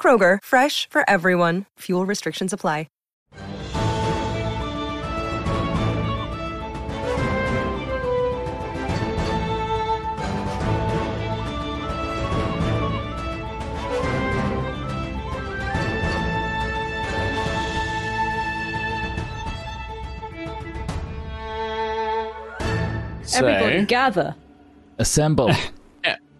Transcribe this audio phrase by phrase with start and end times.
[0.00, 1.66] Kroger, fresh for everyone.
[1.80, 2.86] Fuel restrictions apply.
[23.30, 24.34] So, Everybody gather.
[24.98, 25.52] Assemble.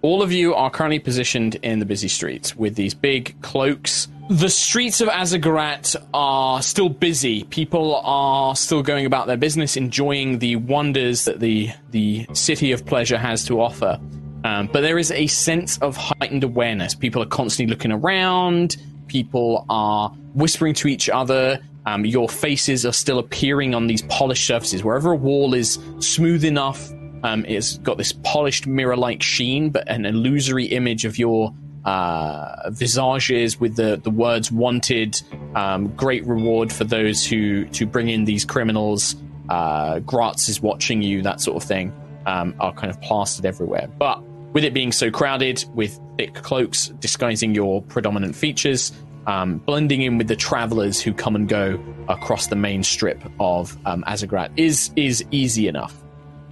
[0.03, 4.09] all of you are currently positioned in the busy streets with these big cloaks.
[4.31, 7.45] The streets of Azagarat are still busy.
[7.45, 12.87] People are still going about their business, enjoying the wonders that the the city of
[12.87, 13.98] pleasure has to offer.
[14.45, 16.95] Um, but there is a sense of heightened awareness.
[16.95, 18.77] People are constantly looking around.
[19.09, 21.59] People are whispering to each other.
[21.87, 24.85] Um, your faces are still appearing on these polished surfaces.
[24.85, 26.91] Wherever a wall is smooth enough,
[27.23, 31.55] um, it's got this polished mirror-like sheen, but an illusory image of your
[31.85, 35.21] uh, visages with the, the words "wanted,"
[35.55, 39.17] um, great reward for those who to bring in these criminals.
[39.48, 41.93] Uh, Gratz is watching you, that sort of thing,
[42.27, 43.89] um, are kind of plastered everywhere.
[43.98, 48.93] But with it being so crowded, with thick cloaks disguising your predominant features,
[49.27, 53.77] um, blending in with the travelers who come and go across the main strip of
[53.87, 55.97] um, Azagrat is is easy enough.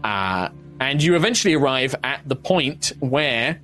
[0.05, 0.49] Uh,
[0.81, 3.61] and you eventually arrive at the point where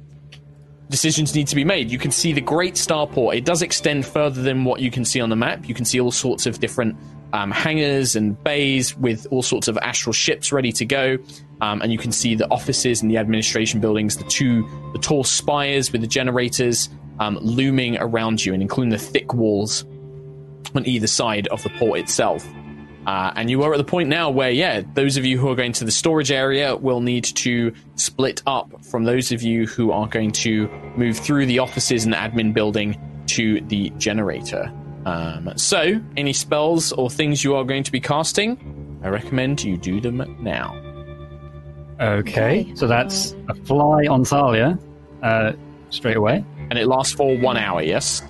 [0.91, 1.91] decisions need to be made.
[1.91, 3.37] You can see the Great Starport.
[3.37, 5.69] It does extend further than what you can see on the map.
[5.69, 6.97] You can see all sorts of different
[7.33, 11.19] um, hangars and bays with all sorts of astral ships ready to go.
[11.61, 15.25] Um, and you can see the offices and the administration buildings, the two, the tall
[15.25, 19.85] spires with the generators um, looming around you, and including the thick walls
[20.75, 22.47] on either side of the port itself.
[23.07, 25.55] Uh, and you are at the point now where, yeah, those of you who are
[25.55, 29.91] going to the storage area will need to split up from those of you who
[29.91, 34.73] are going to move through the offices and admin building to the generator.
[35.05, 39.77] Um, so, any spells or things you are going to be casting, I recommend you
[39.77, 40.81] do them now.
[42.01, 44.79] Okay, so that's a fly on Thalia
[45.23, 45.53] uh,
[45.91, 46.45] straight away.
[46.71, 48.23] And it lasts for one hour, yes?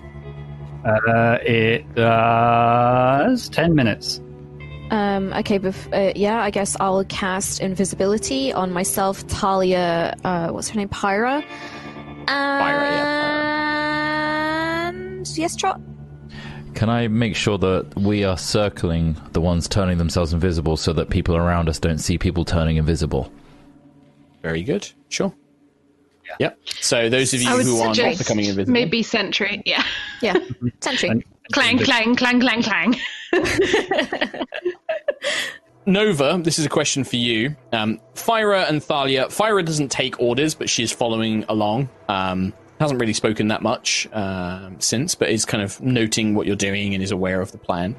[0.84, 4.20] Uh, it does 10 minutes.
[4.90, 10.68] Um, okay, bef- uh, yeah, I guess I'll cast invisibility on myself, Thalia, uh, what's
[10.68, 10.88] her name?
[10.88, 11.44] Pyra.
[14.86, 15.26] And.
[15.36, 15.80] Yes, Trot?
[16.74, 21.08] Can I make sure that we are circling the ones turning themselves invisible so that
[21.08, 23.32] people around us don't see people turning invisible?
[24.42, 24.90] Very good.
[25.08, 25.32] Sure.
[26.38, 26.46] Yeah.
[26.46, 26.58] Yep.
[26.80, 29.84] So those of you who are not suggest becoming invisible, Maybe Sentry, yeah.
[30.20, 30.36] Yeah,
[30.80, 31.24] Sentry.
[31.52, 32.96] clang, clang, clang, clang, clang.
[35.86, 37.56] Nova, this is a question for you.
[37.72, 39.26] Um, Fyra and Thalia.
[39.26, 41.90] Fyra doesn't take orders, but she's following along.
[42.08, 46.56] Um, hasn't really spoken that much um, since, but is kind of noting what you're
[46.56, 47.94] doing and is aware of the plan.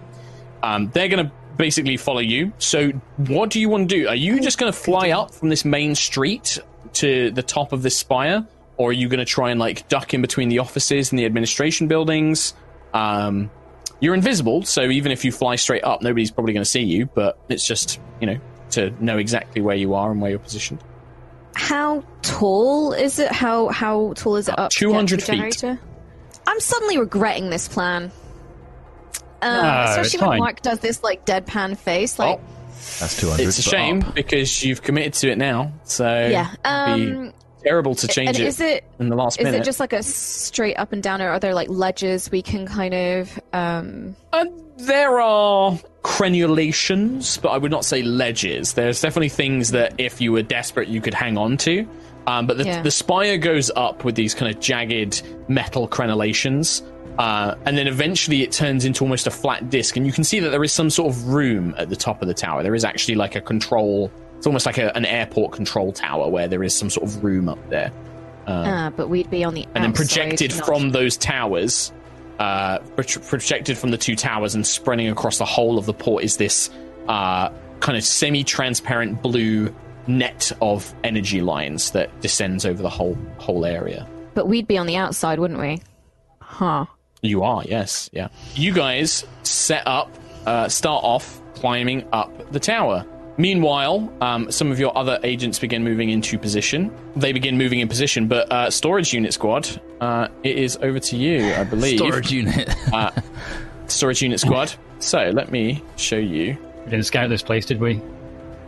[0.64, 2.52] Um, they're going to basically follow you.
[2.58, 4.08] So, what do you want to do?
[4.08, 6.58] Are you just going to fly up from this main street
[6.96, 8.46] to the top of this spire,
[8.78, 11.26] or are you going to try and like duck in between the offices and the
[11.26, 12.54] administration buildings?
[12.94, 13.52] Um,
[14.00, 17.06] you're invisible, so even if you fly straight up, nobody's probably going to see you.
[17.08, 18.40] But it's just you know
[18.72, 20.84] to know exactly where you are and where you're positioned.
[21.56, 23.32] How tall is it?
[23.32, 24.72] How how tall is it up?
[24.72, 25.32] to 200 the feet.
[25.34, 25.80] generator?
[26.48, 28.12] I'm suddenly regretting this plan.
[29.42, 30.40] Um, No, especially when.
[30.40, 32.40] Mark does this like deadpan face, like
[33.00, 33.48] That's 200.
[33.48, 34.16] It's a shame up.
[34.16, 35.74] because you've committed to it now.
[35.84, 36.52] So yeah.
[36.52, 39.58] it'd be Um, terrible to change it, is it in the last is minute.
[39.58, 42.42] Is it just like a straight up and down, or are there like ledges we
[42.42, 43.40] can kind of?
[43.54, 44.46] Um, Uh,
[44.78, 48.74] there are crenulations, but I would not say ledges.
[48.74, 51.88] There's definitely things that if you were desperate, you could hang on to.
[52.28, 52.82] Um, but the, Yeah.
[52.82, 56.82] the spire goes up with these kind of jagged metal crenulations.
[57.18, 60.40] Uh, and then eventually it turns into almost a flat disc, and you can see
[60.40, 62.62] that there is some sort of room at the top of the tower.
[62.64, 64.12] There is actually like a control.
[64.38, 67.48] It's almost like a, an airport control tower where there is some sort of room
[67.48, 67.92] up there.
[68.48, 71.94] ah, but we'd be on the and then projected not- from those towers,
[72.40, 76.24] uh, pro- projected from the two towers and spreading across the whole of the port
[76.24, 76.70] is this
[77.08, 79.74] uh, kind of semi-transparent blue
[80.08, 84.06] net of energy lines that descends over the whole whole area.
[84.34, 85.82] But we'd be on the outside, wouldn't we?
[86.42, 86.86] Huh.
[87.26, 88.28] You are, yes, yeah.
[88.56, 90.12] You guys set up,
[90.46, 93.06] uh, start off climbing up the tower.
[93.38, 96.90] Meanwhile, um, some of your other agents begin moving into position.
[97.18, 99.68] They begin moving in position, but uh, storage unit squad,
[100.00, 101.98] uh, it is over to you, I believe.
[102.00, 102.74] Storage unit.
[102.94, 103.12] Uh,
[103.88, 104.74] storage unit squad.
[105.00, 106.58] So let me show you.
[106.86, 108.02] We didn't scout this place, did we?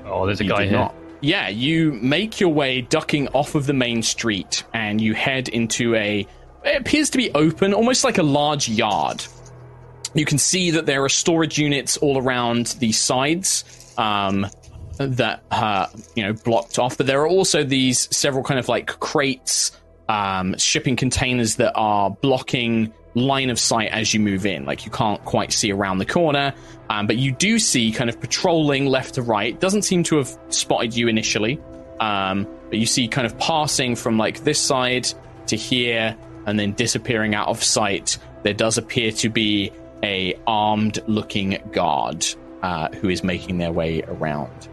[0.05, 0.71] Oh, there's a You guy here.
[0.73, 0.93] not.
[1.21, 5.95] Yeah, you make your way ducking off of the main street and you head into
[5.95, 6.27] a.
[6.63, 9.23] It appears to be open, almost like a large yard.
[10.13, 14.47] You can see that there are storage units all around the sides um,
[14.97, 18.87] that uh, you know blocked off, but there are also these several kind of like
[18.99, 19.71] crates,
[20.09, 24.65] um, shipping containers that are blocking line of sight as you move in.
[24.65, 26.53] Like you can't quite see around the corner,
[26.89, 29.59] um, but you do see kind of patrolling left to right.
[29.59, 31.59] Doesn't seem to have spotted you initially,
[31.99, 35.07] um, but you see kind of passing from like this side
[35.47, 36.17] to here
[36.47, 38.17] and then disappearing out of sight.
[38.43, 39.71] There does appear to be
[40.03, 42.25] a armed looking guard
[42.63, 44.67] uh, who is making their way around.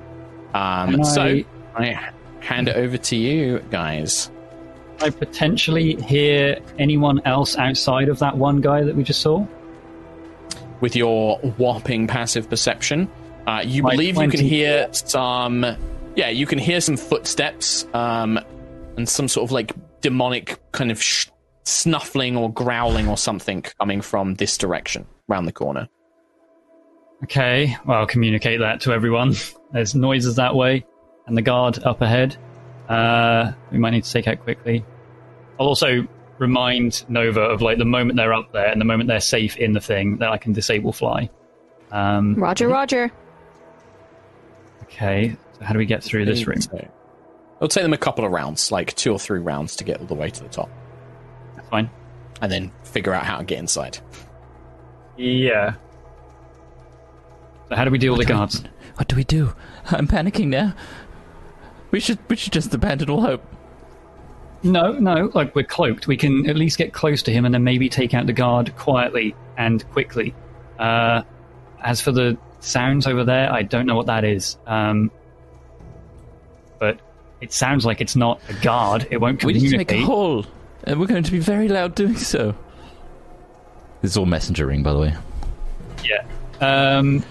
[0.55, 1.44] Um, Can so I-
[1.76, 2.11] I
[2.41, 4.31] hand it over to you guys.
[5.00, 9.44] I potentially hear anyone else outside of that one guy that we just saw.
[10.81, 13.09] with your whopping passive perception.
[13.47, 15.65] Uh, you My believe you can hear some,
[16.15, 18.38] yeah, you can hear some footsteps um,
[18.97, 19.73] and some sort of like
[20.03, 21.27] demonic kind of sh-
[21.64, 25.88] snuffling or growling or something coming from this direction, round the corner.
[27.25, 29.34] Okay, well, I'll communicate that to everyone.
[29.72, 30.84] There's noises that way,
[31.26, 32.37] and the guard up ahead.
[32.88, 34.84] Uh, we might need to take out quickly.
[35.58, 36.06] I'll also
[36.38, 39.72] remind Nova of like the moment they're up there and the moment they're safe in
[39.72, 41.31] the thing that I can disable fly.
[41.93, 43.10] Um, Roger, Roger.
[44.82, 46.60] okay, so how do we get through this room?
[46.60, 46.88] So,
[47.56, 50.06] it'll take them a couple of rounds, like two or three rounds, to get all
[50.06, 50.83] the way to the top, That's
[51.75, 51.91] fine.
[52.41, 53.99] and then figure out how to get inside.
[55.17, 55.75] Yeah.
[57.69, 58.62] So how do we deal with the guards?
[58.97, 59.55] What do we do?
[59.87, 60.75] I'm panicking now.
[61.91, 63.43] We should we should just abandon all hope.
[64.62, 66.06] No, no, like we're cloaked.
[66.06, 68.75] We can at least get close to him and then maybe take out the guard
[68.77, 70.35] quietly and quickly.
[70.79, 71.23] Uh,
[71.82, 74.56] as for the sounds over there, I don't know what that is.
[74.67, 75.11] Um,
[76.79, 76.99] but
[77.41, 79.06] it sounds like it's not a guard.
[79.11, 79.62] It won't communicate.
[79.62, 80.47] We need to make a hole,
[80.84, 82.54] and we're going to be very loud doing so.
[84.02, 85.14] This is all messengering, by the way.
[86.04, 86.25] Yeah.
[86.60, 87.25] Um,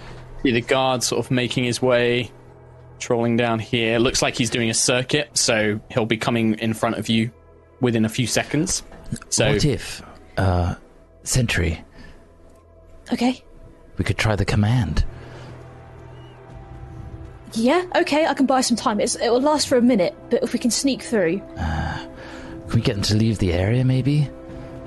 [0.43, 2.31] See the guard sort of making his way,
[2.99, 3.97] trolling down here.
[3.99, 7.31] Looks like he's doing a circuit, so he'll be coming in front of you
[7.79, 8.83] within a few seconds.
[9.29, 10.01] So what if,
[10.37, 10.75] uh,
[11.23, 11.81] Sentry,
[13.13, 13.41] Okay.
[13.97, 15.05] we could try the command?
[17.53, 18.99] Yeah, okay, I can buy some time.
[18.99, 21.39] It's, it will last for a minute, but if we can sneak through.
[22.67, 24.29] Can we get him to leave the area, maybe,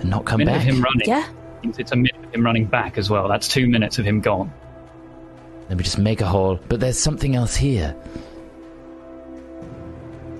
[0.00, 0.68] and not come minute back?
[0.68, 1.08] of him running.
[1.08, 1.28] Yeah?
[1.78, 3.28] It's a minute of him running back as well.
[3.28, 4.52] That's two minutes of him gone.
[5.68, 6.60] Let me just make a hole.
[6.68, 7.94] But there's something else here.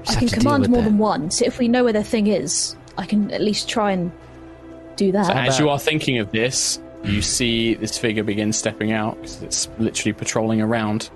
[0.05, 0.89] Just I can command more that.
[0.89, 3.91] than one, so if we know where the thing is, I can at least try
[3.91, 4.13] and
[4.95, 5.27] do that.
[5.27, 9.43] So as you are thinking of this, you see this figure begin stepping out 'cause
[9.43, 11.11] it's literally patrolling around.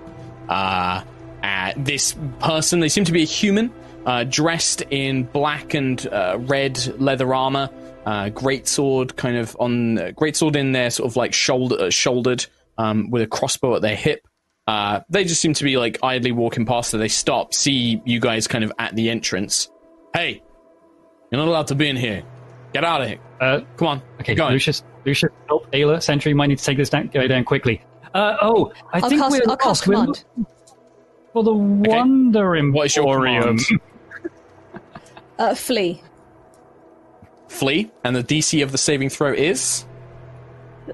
[0.49, 1.03] Uh,
[1.41, 3.71] uh, this person, they seem to be a human,
[4.05, 7.69] uh, dressed in black and uh, red leather armor,
[8.05, 11.75] uh, great sword kind of on uh, great sword in their sort of like shoulder
[11.79, 12.45] uh, shouldered
[12.77, 14.27] um, with a crossbow at their hip.
[14.67, 16.91] Uh, they just seem to be like idly walking past.
[16.91, 19.69] So they stop, see you guys kind of at the entrance.
[20.13, 20.41] Hey,
[21.31, 22.23] you're not allowed to be in here.
[22.73, 23.19] Get out of here.
[23.39, 24.01] Uh, Come on.
[24.15, 24.53] okay, keep going.
[24.53, 26.01] Lucius, Lucius, help Ayla.
[26.01, 27.81] Sentry might need to take this down, go down quickly.
[28.13, 30.25] Uh, oh, I I'll think cast, we're I'll cast lost.
[30.37, 30.45] We're
[31.33, 33.57] for the Wonder What is your Emporium.
[33.57, 33.81] command?
[35.41, 35.99] Uh, flee.
[37.47, 39.85] Flee, and the DC of the saving throw is.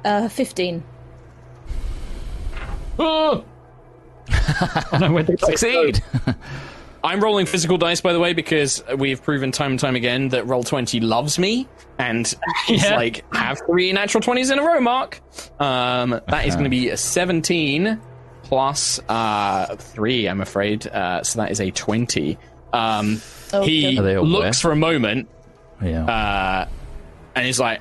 [0.06, 0.82] Uh, 15.
[2.98, 3.44] Oh!
[4.30, 5.36] I no, where'd they?
[5.36, 6.01] Succeed!
[7.04, 10.46] I'm rolling physical dice, by the way, because we've proven time and time again that
[10.46, 11.68] Roll20 loves me
[12.00, 12.36] and is
[12.84, 12.96] Yeah.
[12.96, 15.22] like, have three natural 20s in a row, Mark.
[15.60, 18.00] Um, that is going to be a 17
[18.44, 20.88] plus uh, 3, I'm afraid.
[20.88, 22.38] Uh, so that is a 20.
[22.74, 23.21] Um,
[23.53, 25.29] Oh, he Are they looks for a moment
[25.81, 26.03] yeah.
[26.05, 26.67] uh,
[27.33, 27.79] and he's like,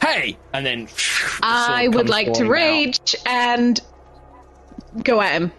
[0.00, 0.38] hey!
[0.54, 0.88] And then.
[1.42, 2.52] I would like to falling out.
[2.52, 3.80] rage and
[5.04, 5.52] go at him.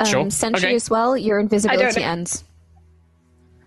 [0.00, 0.30] Um, Sure.
[0.30, 0.74] Sentry Okay.
[0.76, 1.16] as well.
[1.16, 2.44] Your invisibility ends.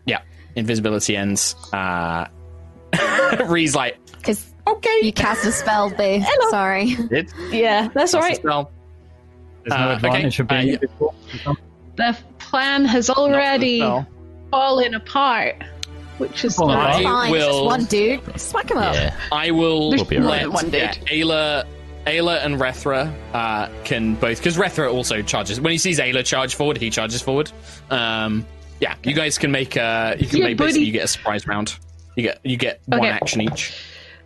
[0.05, 0.21] Yeah,
[0.55, 1.55] invisibility ends.
[1.73, 2.25] Uh,
[3.47, 4.99] Ree's like, Because okay.
[5.01, 6.23] you cast a spell, babe.
[6.51, 6.91] Sorry.
[7.09, 8.35] It, Yeah, that's all right.
[8.37, 8.71] Spell.
[9.65, 11.15] There's no Uh, advantage okay, for being uh, invisible.
[11.97, 12.17] The
[12.51, 13.79] plan has Not for the already
[14.51, 15.55] fallen apart.
[16.19, 16.77] which is Well, fine.
[16.77, 18.39] I Fine, it's just one dude.
[18.39, 18.93] Smack him up.
[18.93, 19.15] Yeah.
[19.31, 20.43] I will There's be alright.
[20.43, 20.73] let more than one dude.
[20.73, 21.63] yeah, Ayla,
[22.05, 26.53] Ayla and Rethra uh, can both because Rethra also charges when he sees Ayla charge
[26.55, 27.51] forward, he charges forward.
[27.89, 28.45] Um,
[28.79, 31.47] yeah, you guys can make uh, you can Yeah, make basically you get a surprise
[31.47, 31.77] round.
[32.15, 33.09] You get you get one Okay.
[33.09, 33.73] action each.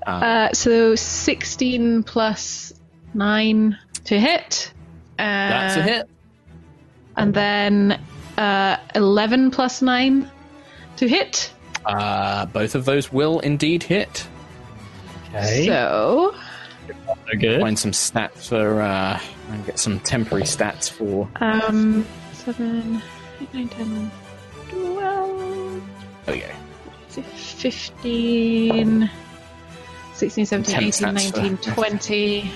[0.07, 2.73] Uh, so 16 plus
[3.13, 4.71] 9 to hit.
[5.17, 6.09] Uh, That's a hit.
[7.17, 7.99] And then
[8.37, 10.29] uh, 11 plus 9
[10.97, 11.51] to hit.
[11.85, 14.27] Uh, both of those will indeed hit.
[15.29, 15.67] Okay.
[15.67, 16.33] So,
[17.31, 17.61] So good.
[17.61, 19.19] Find some stats for uh,
[19.51, 21.29] and get some temporary stats for.
[21.41, 23.01] um, 7,
[23.41, 24.11] 8, 9, 10,
[24.69, 25.83] 12,
[26.25, 26.47] There we go.
[27.09, 29.09] 15,
[30.13, 32.51] 16, 17, 18, 19, 20.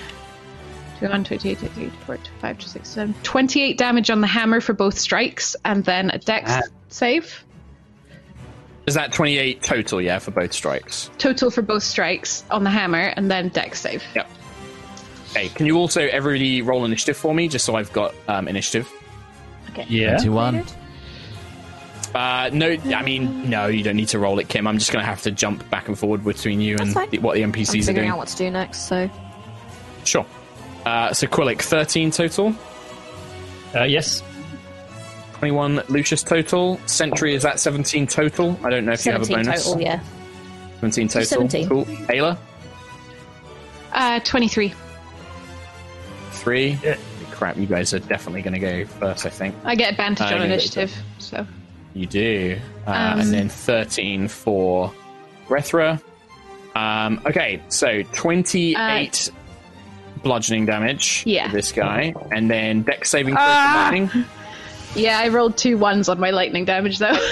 [1.00, 5.56] 21, 22, 23, 24, 25, 26, 27, 28 damage on the hammer for both strikes,
[5.64, 6.60] and then a dex Ah.
[6.88, 7.44] save.
[8.86, 10.00] Is that twenty eight total?
[10.00, 11.10] Yeah, for both strikes.
[11.18, 14.02] Total for both strikes on the hammer, and then dex save.
[14.14, 14.28] Yep.
[15.34, 18.90] Hey, can you also everybody roll initiative for me, just so I've got um, initiative?
[19.88, 20.16] Yeah.
[20.18, 20.64] Two one.
[22.14, 24.66] Uh, no, I mean, no, you don't need to roll it, Kim.
[24.66, 27.10] I'm just going to have to jump back and forward between you and That's fine.
[27.10, 28.08] the, what the I'm NPCs are figuring doing.
[28.08, 29.08] out what to do next, so.
[30.04, 30.26] Sure.
[30.86, 32.54] Uh, so Quillic, 13 total.
[33.74, 34.22] Uh, yes.
[35.34, 36.78] 21 Lucius total.
[36.86, 38.58] Sentry, is that 17 total?
[38.64, 39.64] I don't know if you have a 17 bonus.
[39.66, 40.00] total, yeah.
[40.80, 41.26] 17 total.
[41.26, 41.68] 17.
[41.68, 41.84] Cool.
[41.84, 42.36] Ayla,
[43.92, 44.72] Uh, 23.
[46.32, 46.78] 3.
[46.82, 46.96] Yeah.
[47.32, 49.54] Crap, you guys are definitely going to go first, I think.
[49.64, 51.46] I get advantage Uh, on yeah, initiative, so.
[51.94, 52.58] You do.
[52.86, 54.92] Uh, Um, and then 13 for
[55.48, 56.00] Rethra.
[56.76, 59.30] Um, okay, so 28
[60.22, 61.48] bludgeoning damage Yeah.
[61.48, 62.14] for this guy.
[62.32, 63.88] And then deck saving throw for Ah!
[63.90, 64.24] lightning.
[64.94, 67.12] Yeah, I rolled two ones on my lightning damage, though.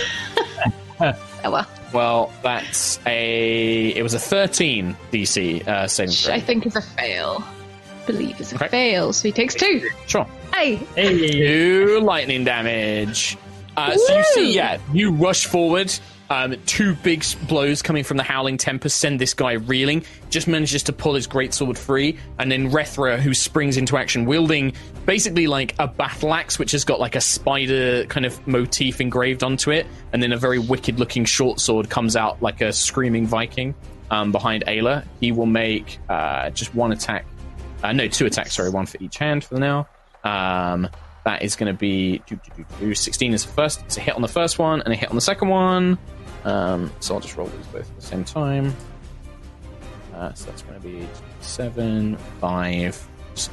[1.00, 1.14] oh
[1.44, 1.66] well.
[1.92, 3.88] Well, that's a.
[3.96, 6.34] It was a 13 DC uh, saving Which throw.
[6.34, 7.42] I think is a fail.
[8.06, 8.68] Believe is a Okay.
[8.68, 9.88] fail, so he takes two.
[10.06, 10.26] Sure.
[10.54, 10.76] Hey!
[10.94, 11.30] Hey.
[11.46, 13.36] Two lightning damage.
[13.76, 15.92] Uh, so you see, yeah, you rush forward.
[16.30, 20.04] Um, two big blows coming from the Howling Tempest send this guy reeling.
[20.30, 24.74] Just manages to pull his greatsword free, and then Rethra, who springs into action, wielding
[25.06, 29.42] basically like a battle axe, which has got like a spider kind of motif engraved
[29.42, 33.74] onto it, and then a very wicked-looking short sword comes out like a screaming Viking
[34.10, 35.06] um, behind Ayla.
[35.20, 37.24] He will make uh, just one attack.
[37.82, 38.54] Uh, no, two attacks.
[38.54, 39.88] Sorry, one for each hand for now.
[40.24, 40.88] Um,
[41.24, 43.82] that is going to be do, do, do, do, 16 is the first.
[43.82, 45.98] It's a hit on the first one and a hit on the second one.
[46.48, 48.74] Um, so I'll just roll these both at the same time.
[50.14, 51.06] Uh, so that's going to be
[51.40, 53.08] 7, 5,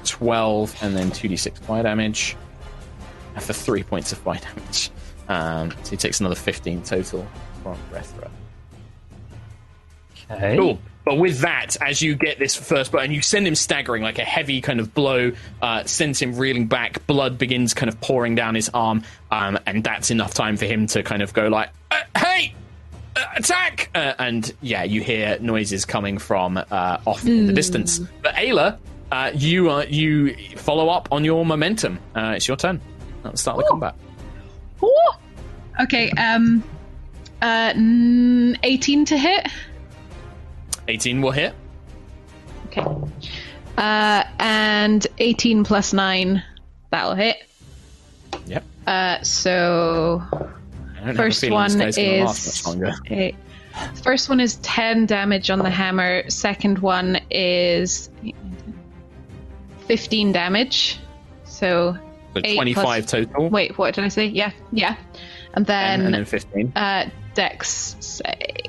[0.05, 2.37] 12, and then 2d6 fire damage.
[3.37, 4.89] For 3 points of fire damage.
[5.27, 7.27] Um, so he takes another 15 total
[7.61, 8.29] from Rethra.
[10.31, 10.55] Okay.
[10.55, 10.79] Cool.
[11.03, 14.17] But with that, as you get this first blow, and you send him staggering, like
[14.17, 17.05] a heavy kind of blow, uh, sends him reeling back.
[17.05, 20.87] Blood begins kind of pouring down his arm, um, and that's enough time for him
[20.87, 22.55] to kind of go like, uh, "Hey,
[23.35, 27.99] attack!" Uh, and yeah, you hear noises coming from uh, off in the distance.
[28.21, 28.77] But Ayla,
[29.11, 31.99] uh, you uh, you follow up on your momentum.
[32.15, 32.81] Uh, it's your turn.
[33.23, 33.95] Let's start the combat.
[34.83, 35.11] Ooh.
[35.79, 36.63] Okay, um.
[37.41, 37.73] Uh,
[38.63, 39.47] 18 to hit.
[40.87, 41.53] 18 will hit.
[42.67, 42.83] Okay.
[43.77, 46.41] Uh, and 18 plus 9,
[46.91, 47.37] that'll hit.
[48.47, 48.63] Yep.
[48.87, 50.23] Uh, so
[51.13, 53.35] first one guy's gonna last is much
[54.03, 56.29] First one is 10 damage on the hammer.
[56.29, 58.09] Second one is
[59.87, 60.97] 15 damage.
[61.43, 61.97] So
[62.33, 63.49] So 25 plus- total.
[63.49, 64.27] wait, what did I say?
[64.27, 64.95] Yeah, yeah.
[65.55, 66.71] And then, and, and then 15.
[66.75, 68.61] uh, Dex say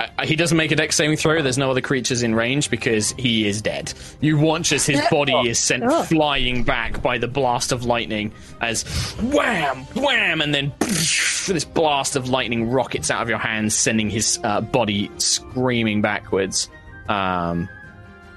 [0.00, 1.40] Uh, he doesn't make a dex saving throw.
[1.42, 3.92] There's no other creatures in range because he is dead.
[4.20, 8.82] You watch as his body is sent flying back by the blast of lightning as
[9.22, 14.40] wham, wham, and then this blast of lightning rockets out of your hands, sending his
[14.42, 16.68] uh, body screaming backwards.
[17.08, 17.68] Um,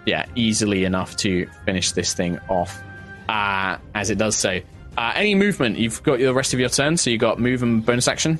[0.05, 2.81] yeah, easily enough to finish this thing off
[3.29, 4.59] uh, as it does so.
[4.97, 5.77] Uh, any movement?
[5.77, 8.39] You've got the rest of your turn, so you got move and bonus action.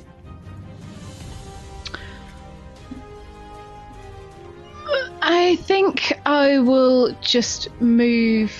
[5.30, 8.50] I think I will just move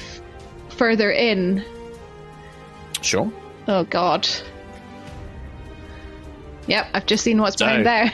[0.69, 1.65] further in.
[3.01, 3.33] Sure.
[3.67, 4.29] Oh god.
[6.67, 8.13] Yep, I've just seen what's So- behind there.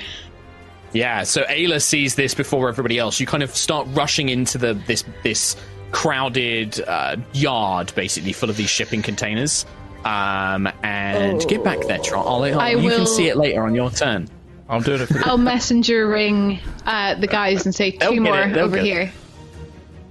[0.93, 3.19] Yeah, so Ayla sees this before everybody else.
[3.19, 5.57] You kind of start rushing into the this this
[5.91, 9.67] crowded uh, yard, basically full of these shipping containers.
[10.05, 14.29] Um, and get back there, I'll- I you can see it later on your turn.
[14.69, 18.35] I'm doing it for the I'll messenger ring uh, the guys and say two more
[18.35, 18.85] over get it.
[18.85, 19.13] here.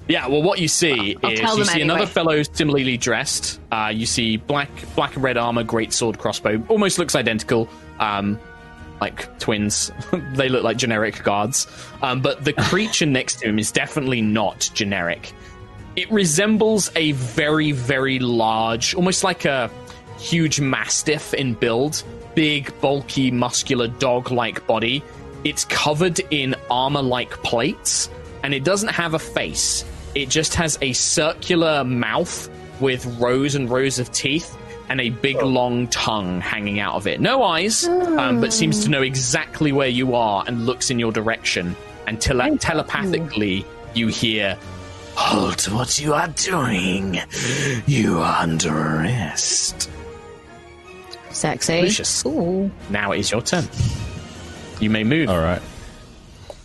[0.08, 3.60] Yeah, well, what you see I'll is you them see another fellow similarly dressed.
[3.72, 6.62] Uh, you see black, black and red armor, great sword, crossbow.
[6.68, 7.70] Almost looks identical,
[8.00, 8.38] um,
[9.00, 9.92] like twins.
[10.34, 11.68] they look like generic guards.
[12.02, 15.32] Um, but the creature next to him is definitely not generic.
[15.96, 19.72] It resembles a very, very large, almost like a
[20.18, 22.04] huge mastiff in build.
[22.36, 25.04] Big, bulky, muscular dog-like body.
[25.44, 28.10] It's covered in armor-like plates,
[28.44, 29.86] and it doesn't have a face.
[30.16, 32.50] It just has a circular mouth
[32.80, 34.58] with rows and rows of teeth
[34.90, 37.20] and a big long tongue hanging out of it.
[37.22, 41.12] No eyes, um, but seems to know exactly where you are and looks in your
[41.12, 41.76] direction.
[42.06, 44.58] And tele- telepathically, you hear,
[45.16, 47.20] Halt what you are doing.
[47.86, 49.90] You are under arrest.
[51.34, 51.82] Sexy.
[51.82, 52.72] Lucius, Ooh.
[52.90, 53.66] now it is your turn.
[54.80, 55.30] You may move.
[55.30, 55.62] All right.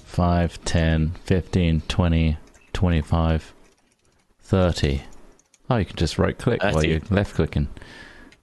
[0.05, 2.37] 5, 10, 15, 20,
[2.73, 3.55] 25,
[4.43, 5.03] 30.
[5.71, 7.69] Oh, you can just right click while you're left clicking.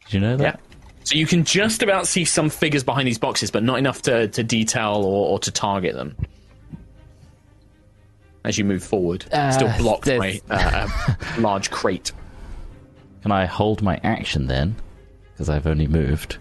[0.06, 0.44] Did you know that?
[0.44, 0.56] Yeah.
[1.04, 4.28] So you can just about see some figures behind these boxes, but not enough to,
[4.30, 6.16] to detail or, or to target them.
[8.44, 10.88] As you move forward, still Uh, blocked there's- by uh,
[11.38, 12.12] a large crate.
[13.24, 14.76] Can I hold my action then?
[15.36, 16.38] Because I've only moved.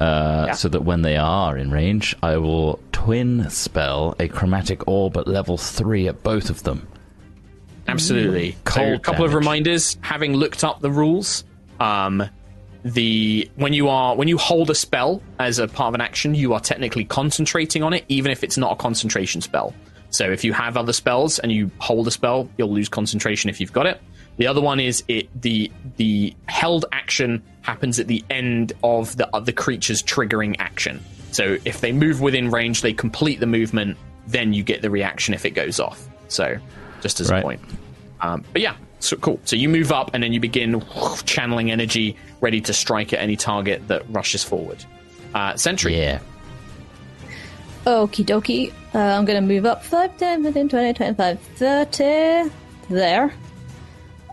[0.00, 0.52] Uh, Yeah.
[0.54, 5.28] So that when they are in range, I will twin spell a chromatic orb at
[5.28, 6.86] level 3 at both of them.
[7.86, 8.52] Absolutely.
[8.52, 9.96] So Cold a couple of reminders.
[10.00, 11.44] Having looked up the rules,
[11.80, 12.24] um,
[12.84, 16.34] the when you are when you hold a spell as a part of an action,
[16.34, 19.74] you are technically concentrating on it, even if it's not a concentration spell.
[20.10, 23.60] So if you have other spells and you hold a spell, you'll lose concentration if
[23.60, 24.00] you've got it.
[24.36, 29.28] The other one is it the the held action happens at the end of the
[29.44, 31.02] the creature's triggering action.
[31.32, 35.34] So if they move within range, they complete the movement, then you get the reaction
[35.34, 36.06] if it goes off.
[36.28, 36.56] So
[37.00, 37.40] just as Right.
[37.40, 37.60] a point.
[38.20, 39.38] Um, but yeah, so cool.
[39.44, 40.82] So you move up and then you begin
[41.24, 44.84] channeling energy, ready to strike at any target that rushes forward.
[45.34, 45.96] Uh, Sentry.
[45.98, 46.20] Yeah.
[47.86, 48.72] Okie dokie.
[48.94, 52.50] Uh, I'm going to move up 5, 10, 15, 20, 25, 30.
[52.88, 53.34] There.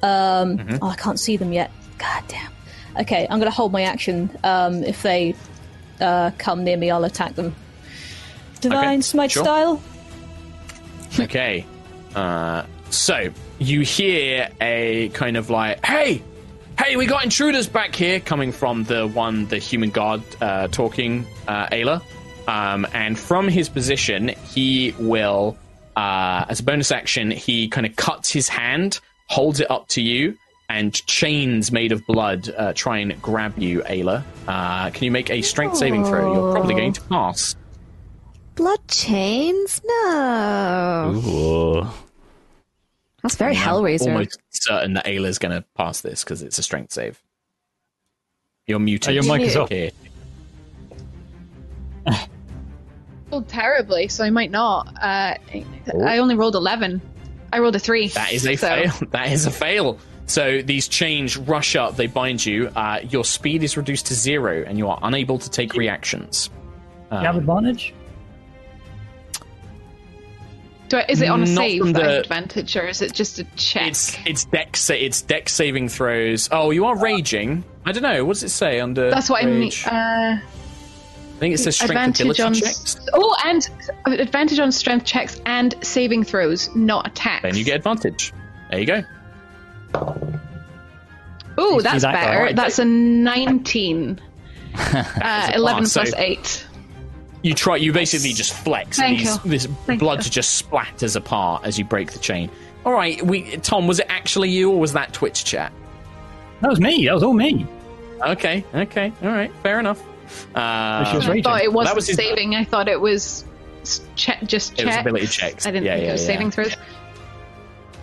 [0.04, 1.72] Um, oh, I can't see them yet.
[1.98, 2.52] God damn.
[3.02, 4.30] Okay, I'm going to hold my action.
[4.44, 5.36] Um, if they
[6.00, 7.56] uh, come near me, I'll attack them.
[8.60, 9.44] Divine Okay, Smite sure.
[9.44, 9.82] style.
[11.20, 11.66] Okay.
[12.16, 16.22] Uh, so you hear a kind of like, "Hey,
[16.78, 21.26] hey, we got intruders back here!" coming from the one, the human guard uh, talking,
[21.48, 22.02] uh, Ayla.
[22.48, 25.58] Um, and from his position, he will,
[25.96, 29.00] uh, as a bonus action, he kind of cuts his hand,
[29.32, 30.38] holds it up to you,
[30.70, 34.24] and chains made of blood uh, try and grab you, Ayla.
[34.46, 36.34] Uh, can you make a strength saving throw?
[36.34, 37.56] You're probably going to pass.
[38.56, 39.82] Blood chains?
[39.86, 41.14] No.
[41.26, 41.88] Ooh.
[43.24, 44.08] That's very I'm Hellraiser.
[44.08, 47.22] almost certain that Ayla's going to pass this because it's a strength save.
[48.68, 49.10] You're muted.
[49.10, 49.70] Oh, your mic is off.
[49.70, 49.92] Here.
[53.32, 54.88] Rolled terribly, so I might not.
[55.02, 55.36] Uh,
[56.04, 57.02] I only rolled 11.
[57.54, 58.08] I rolled a 3.
[58.10, 58.92] That is a so- fail.
[59.12, 60.00] That is a fail.
[60.28, 62.68] So these chains rush up, they bind you.
[62.70, 66.50] Uh, your speed is reduced to zero, and you are unable to take reactions.
[67.12, 67.94] you have advantage?
[70.88, 73.14] Do I, is it on a Not save from that the- advantage, or is it
[73.14, 73.88] just a check?
[73.90, 76.50] It's it's deck it's deck saving throws.
[76.52, 77.64] Oh, you are raging.
[77.86, 78.24] I don't know.
[78.26, 79.10] What does it say under?
[79.10, 79.72] That's what I mean.
[79.86, 80.42] Uh, I
[81.42, 82.98] think it says strength advantage ability on checks.
[83.14, 83.68] oh, and
[84.06, 87.42] advantage on strength checks and saving throws, not attacks.
[87.42, 88.32] Then you get advantage.
[88.70, 89.04] There you go.
[91.58, 92.38] Oh, that's that better.
[92.38, 94.22] Alright, that's a nineteen.
[94.76, 95.04] uh,
[95.52, 96.68] a Eleven pass, so- plus eight.
[97.44, 97.78] You try.
[97.78, 99.50] You basically just flex, and these, you.
[99.50, 100.30] this Thank blood you.
[100.30, 102.52] just splatters apart as you break the chain.
[102.86, 105.74] All right, we Tom, was it actually you or was that Twitch chat?
[106.62, 107.08] That was me.
[107.08, 107.66] That was all me.
[108.24, 110.04] Okay, okay, all right, fair enough.
[110.56, 111.44] Uh, She was I raging.
[111.44, 112.56] thought it wasn't was his- saving.
[112.56, 113.46] I thought it was
[114.16, 115.66] che- just It was ability checks.
[115.66, 116.28] I didn't Yeah, think yeah, it was yeah.
[116.28, 116.76] saving throws.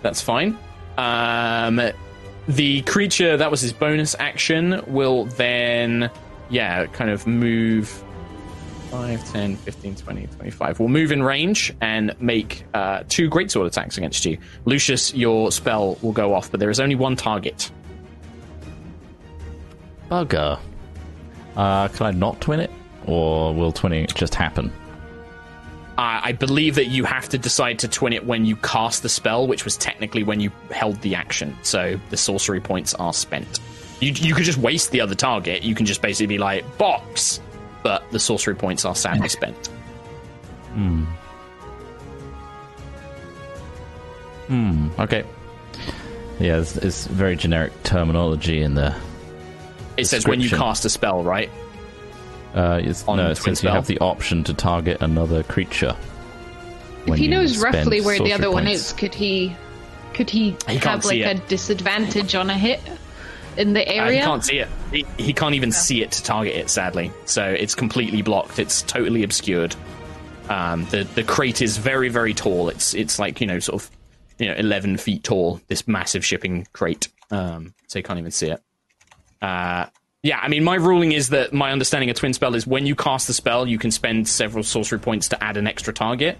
[0.01, 0.57] That's fine.
[0.97, 1.81] Um,
[2.47, 6.09] the creature that was his bonus action will then,
[6.49, 8.03] yeah, kind of move
[8.91, 10.79] 5, 10, 15, 20, 25.
[10.79, 14.37] Will move in range and make uh, two greatsword attacks against you.
[14.65, 17.69] Lucius, your spell will go off, but there is only one target.
[20.09, 20.59] Bugger.
[21.55, 22.71] Uh, can I not twin it?
[23.05, 24.71] Or will twinning just happen?
[25.97, 29.09] Uh, I believe that you have to decide to twin it when you cast the
[29.09, 31.57] spell, which was technically when you held the action.
[31.61, 33.59] So the sorcery points are spent.
[33.99, 35.63] You, you could just waste the other target.
[35.63, 37.41] You can just basically be like, box!
[37.83, 39.67] But the sorcery points are sadly spent.
[40.73, 41.03] Hmm.
[44.47, 44.89] Hmm.
[44.99, 45.23] Okay.
[46.39, 48.95] Yeah, it's, it's very generic terminology in the.
[50.01, 51.49] It says when you cast a spell, right?
[52.53, 55.95] Uh, it's, On no, it twin says you have the option to target another creature.
[57.05, 59.55] If he knows roughly where the sorcery other one is, could he
[60.13, 61.37] could he, can't have like it.
[61.37, 62.81] a disadvantage on a hit
[63.57, 64.69] in the Uh, he can't see it.
[64.91, 67.11] He, he can't even see it to target it, sadly.
[67.25, 68.59] So it's completely blocked.
[68.59, 69.75] It's totally obscured.
[70.49, 72.69] Um, the the crate is very very tall.
[72.69, 73.91] It's it's like you know sort of
[74.39, 75.61] you know eleven feet tall.
[75.67, 77.09] This massive shipping crate.
[77.31, 78.61] Um, so you can't even see it.
[79.41, 79.85] Uh,
[80.21, 82.95] yeah, I mean my ruling is that my understanding of twin spell is when you
[82.95, 86.37] cast the spell, you can spend several sorcery points to add an extra target.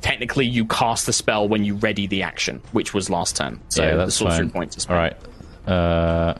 [0.00, 3.60] Technically, you cast the spell when you ready the action, which was last turn.
[3.68, 4.50] So yeah, the sorcery fine.
[4.50, 4.76] points.
[4.76, 5.16] Is All right.
[5.66, 6.34] Uh,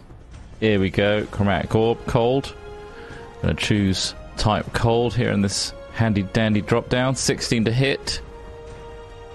[0.61, 1.27] here we go.
[1.27, 2.55] Chromatic orb, cold.
[3.43, 7.17] Gonna choose type cold here in this handy dandy drop down.
[7.17, 8.21] 16 to hit.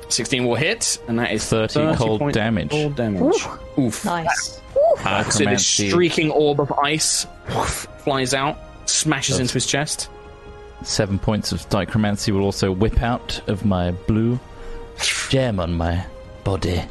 [0.10, 2.70] 16 will hit, and that is 30 cold damage.
[2.72, 3.36] Cold damage.
[3.78, 4.06] Oof.
[4.06, 4.62] Nice.
[5.00, 10.10] Uh, so this streaking orb of ice woof, flies out, smashes into his chest.
[10.84, 14.40] Seven points of dichromancy will also whip out of my blue
[15.30, 16.06] gem on my
[16.44, 16.84] body.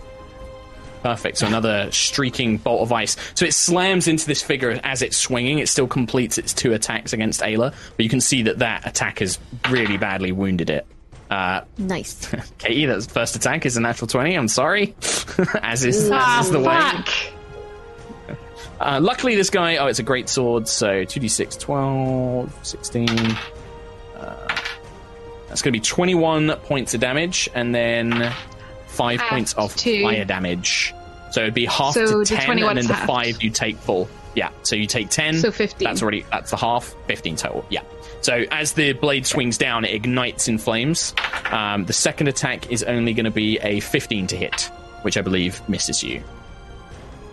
[1.02, 1.38] Perfect.
[1.38, 3.16] So another streaking bolt of ice.
[3.34, 5.58] So it slams into this figure as it's swinging.
[5.58, 9.18] It still completes its two attacks against Ayla, but you can see that that attack
[9.18, 9.38] has
[9.68, 10.86] really badly wounded it.
[11.28, 12.30] Uh, Nice.
[12.58, 14.34] Katie, that first attack is a natural 20.
[14.34, 14.94] I'm sorry.
[15.62, 16.92] as is, as is the way.
[18.82, 23.08] Uh, luckily, this guy, oh, it's a great sword, so 2d6, 12, 16.
[24.16, 24.56] Uh,
[25.48, 28.32] that's going to be 21 points of damage, and then
[28.88, 30.94] 5 Half points of to- fire damage.
[31.30, 33.06] So it'd be half So to the 10, 21 and then the halved.
[33.08, 34.08] 5 you take full.
[34.34, 35.38] Yeah, so you take 10.
[35.38, 35.86] So 15.
[35.86, 37.64] That's already, that's the half, 15 total.
[37.70, 37.82] Yeah.
[38.20, 41.14] So as the blade swings down, it ignites in flames.
[41.50, 44.70] Um, the second attack is only going to be a 15 to hit,
[45.02, 46.22] which I believe misses you.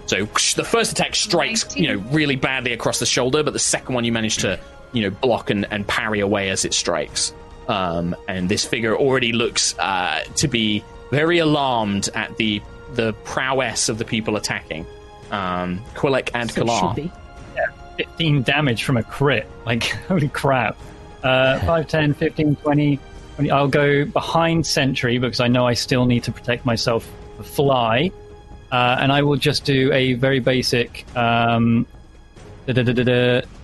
[0.10, 3.94] So the first attack strikes, you know, really badly across the shoulder, but the second
[3.94, 4.60] one you manage to,
[4.92, 7.32] you know, block and, and parry away as it strikes.
[7.68, 12.60] Um, and this figure already looks uh, to be very alarmed at the
[12.96, 14.84] the prowess of the people attacking.
[15.30, 16.96] Um, Quilek and So it Kalar.
[16.96, 17.12] should be.
[17.98, 19.46] 15 damage from a crit.
[19.66, 20.76] Like, holy crap.
[21.22, 23.00] Uh, 5, 10, 15, 20,
[23.36, 23.52] 20.
[23.52, 27.08] I'll go behind Sentry because I know I still need to protect myself
[27.44, 28.10] Fly.
[28.72, 31.86] Uh, and I will just do a very basic um,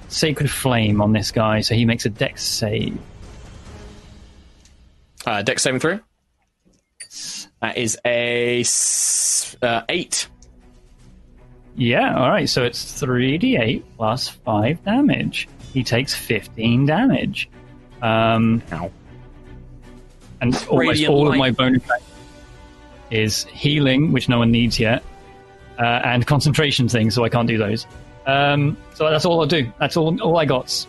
[0.07, 2.97] Sacred Flame on this guy so he makes a dex save.
[5.25, 5.99] Uh, dex saving throw.
[7.61, 10.27] That is a s- uh, eight.
[11.75, 15.47] Yeah, alright, so it's 3d8 plus 5 damage.
[15.73, 17.49] He takes 15 damage.
[18.01, 18.91] Um, Ow.
[20.41, 21.33] and almost Radiant all light.
[21.33, 22.07] of my bonus action
[23.15, 25.03] is healing, which no one needs yet,
[25.79, 27.85] uh, and concentration things, so I can't do those.
[28.25, 29.71] Um, so that's all I'll do.
[29.79, 30.85] That's all, all I got.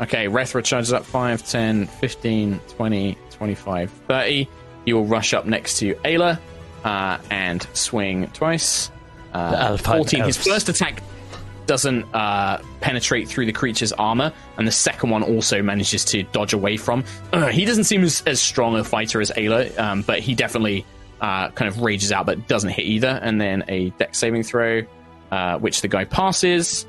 [0.00, 4.48] Okay, Rethra charges up 5, 10, 15, 20, 25, 30.
[4.84, 6.38] He will rush up next to Ayla
[6.84, 8.90] uh, and swing twice.
[9.32, 10.24] Uh, The Alpine 14.
[10.24, 11.02] His first attack
[11.68, 16.54] doesn't uh, penetrate through the creature's armor, and the second one also manages to dodge
[16.54, 17.04] away from.
[17.32, 20.84] Uh, he doesn't seem as, as strong a fighter as Ayla, um, but he definitely
[21.20, 23.20] uh, kind of rages out, but doesn't hit either.
[23.22, 24.82] And then a deck saving throw,
[25.30, 26.86] uh, which the guy passes.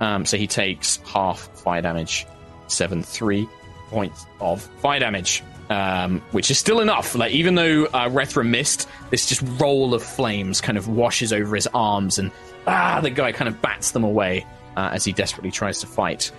[0.00, 2.26] Um, so he takes half fire damage,
[2.68, 3.48] seven three
[3.88, 7.16] points of fire damage, um, which is still enough.
[7.16, 11.56] Like even though uh, Rethra missed, this just roll of flames kind of washes over
[11.56, 12.30] his arms, and
[12.66, 14.46] ah, the guy kind of bats them away
[14.76, 16.30] uh, as he desperately tries to fight.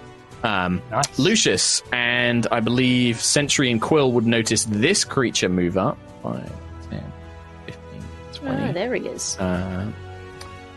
[0.44, 1.18] Um, Nice.
[1.20, 5.98] Lucius and I believe Sentry and Quill would notice this creature move up.
[6.22, 6.52] 5,
[6.90, 7.14] 10,
[7.66, 8.02] 15,
[8.34, 8.64] 20.
[8.64, 9.38] Ah, there he is.
[9.40, 9.90] Uh,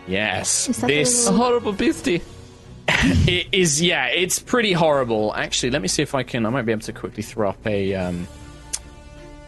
[0.06, 2.22] yes, Is that the this little- horrible beastie.
[2.88, 3.82] it is.
[3.82, 5.34] Yeah, it's pretty horrible.
[5.34, 6.46] Actually, let me see if I can.
[6.46, 8.28] I might be able to quickly throw up a um,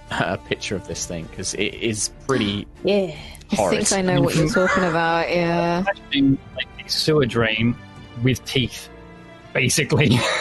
[0.21, 3.15] a picture of this thing because it is pretty Yeah.
[3.53, 5.31] I think I know what you're talking about.
[5.31, 5.81] Yeah.
[6.13, 7.75] Imagining like a sewer drain
[8.23, 8.91] with teeth,
[9.55, 10.11] basically.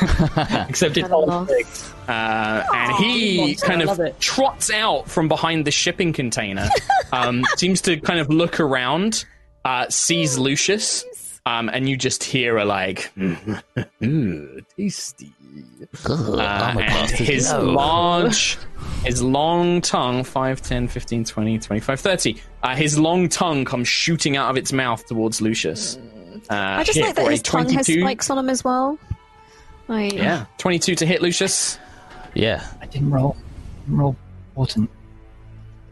[0.68, 1.50] Except it's all lost.
[1.50, 1.66] big.
[2.10, 4.20] Uh, and he monster, kind of it.
[4.20, 6.68] trots out from behind the shipping container.
[7.14, 9.24] um, seems to kind of look around,
[9.64, 11.06] uh, sees Lucius,
[11.46, 13.10] um, and you just hear a like,
[14.04, 15.32] "Ooh, tasty.
[16.06, 18.58] Uh, and his large,
[19.04, 22.42] his long tongue, 5, 10, 15, 20, 25, 30.
[22.64, 25.98] Uh, his long tongue comes shooting out of its mouth towards Lucius.
[26.50, 28.98] Uh, I just hit like that a his tongue has spikes on him as well.
[29.88, 31.80] Like, Yeah, 22 to hit Lucius.
[32.34, 32.66] Yeah.
[32.82, 33.36] I didn't roll.
[33.86, 34.16] Didn't roll
[34.58, 34.90] important.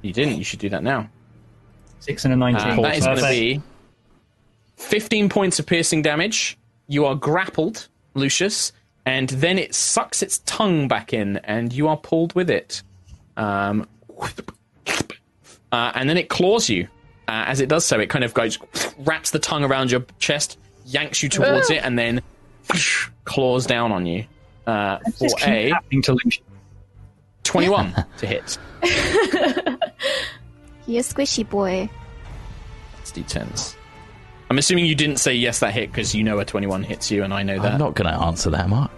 [0.01, 0.37] You didn't.
[0.37, 1.09] You should do that now.
[1.99, 2.79] Six and a nineteen.
[2.79, 3.61] Uh, that is going to be
[4.77, 6.57] 15 points of piercing damage.
[6.87, 8.71] You are grappled, Lucius,
[9.05, 12.81] and then it sucks its tongue back in, and you are pulled with it.
[13.37, 13.87] Um,
[15.71, 16.87] uh, and then it claws you.
[17.27, 18.59] Uh, as it does so, it kind of goes,
[18.99, 22.21] wraps the tongue around your chest, yanks you towards it, and then
[23.25, 24.25] claws down on you.
[24.67, 26.43] Uh, for a to Lucian.
[27.43, 28.57] 21 to hit.
[30.87, 31.89] You're squishy boy.
[32.99, 33.75] It's d10s.
[34.49, 37.23] I'm assuming you didn't say yes that hit because you know a 21 hits you,
[37.23, 37.73] and I know that.
[37.73, 38.91] I'm not going to answer that, Mark.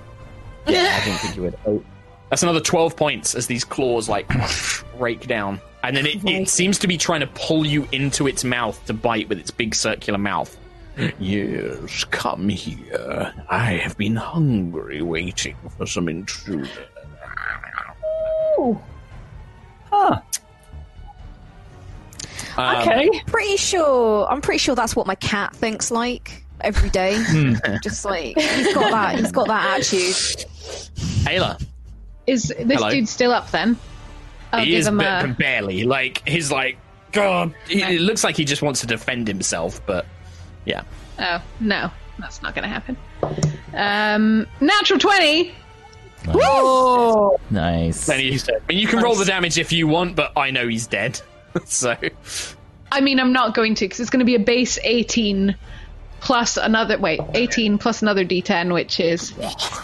[0.67, 1.57] Yeah, I didn't think you would.
[1.65, 1.83] Oh.
[2.29, 4.29] That's another 12 points as these claws like
[4.97, 5.61] rake down.
[5.81, 8.93] And then it, it seems to be trying to pull you into its mouth to
[8.93, 10.57] bite with its big circular mouth.
[11.19, 13.33] Yes, come here.
[13.49, 16.67] I have been hungry waiting for some intruder.
[19.89, 20.19] Huh.
[22.57, 23.09] Um, Okay.
[23.27, 24.27] Pretty sure.
[24.29, 27.21] I'm pretty sure that's what my cat thinks like every day.
[27.83, 29.19] Just like he's got that.
[29.19, 30.45] He's got that attitude.
[31.25, 31.63] Ayla,
[32.25, 32.89] Is this Hello.
[32.89, 33.77] dude still up then?
[34.53, 35.27] I'll he give is him ba- a.
[35.27, 35.83] barely.
[35.83, 36.77] Like, he's like,
[37.11, 37.53] God.
[37.67, 40.05] He, it looks like he just wants to defend himself, but
[40.65, 40.83] yeah.
[41.19, 42.95] Oh no, that's not going to happen.
[43.73, 45.53] Um, natural twenty.
[47.49, 48.05] Nice.
[48.05, 50.67] Then he, I mean, you can roll the damage if you want, but I know
[50.67, 51.19] he's dead.
[51.65, 51.95] so,
[52.91, 55.55] I mean, I'm not going to because it's going to be a base 18
[56.19, 56.97] plus another.
[56.97, 59.31] Wait, 18 plus another D10, which is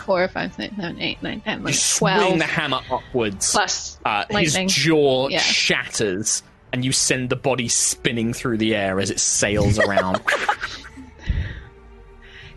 [0.06, 3.52] four, five, six, seven, eight, nine, ten, you like swing 12 the hammer upwards.
[3.52, 5.38] plus uh, his jaw Yeah.
[5.40, 10.22] shatters, and you send the body spinning through the air as it sails around.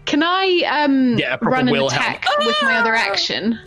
[0.07, 1.93] Can I um Yeah, a proper run an Wilhelm.
[2.01, 3.59] attack with my other action?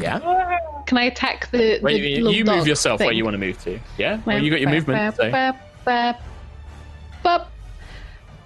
[0.00, 0.58] Yeah.
[0.86, 3.38] Can I attack the, the Wait, you, you dog move yourself where you want to
[3.38, 3.78] move to.
[3.98, 4.20] Yeah.
[4.24, 5.16] Well, you got your movement.
[5.16, 5.30] So.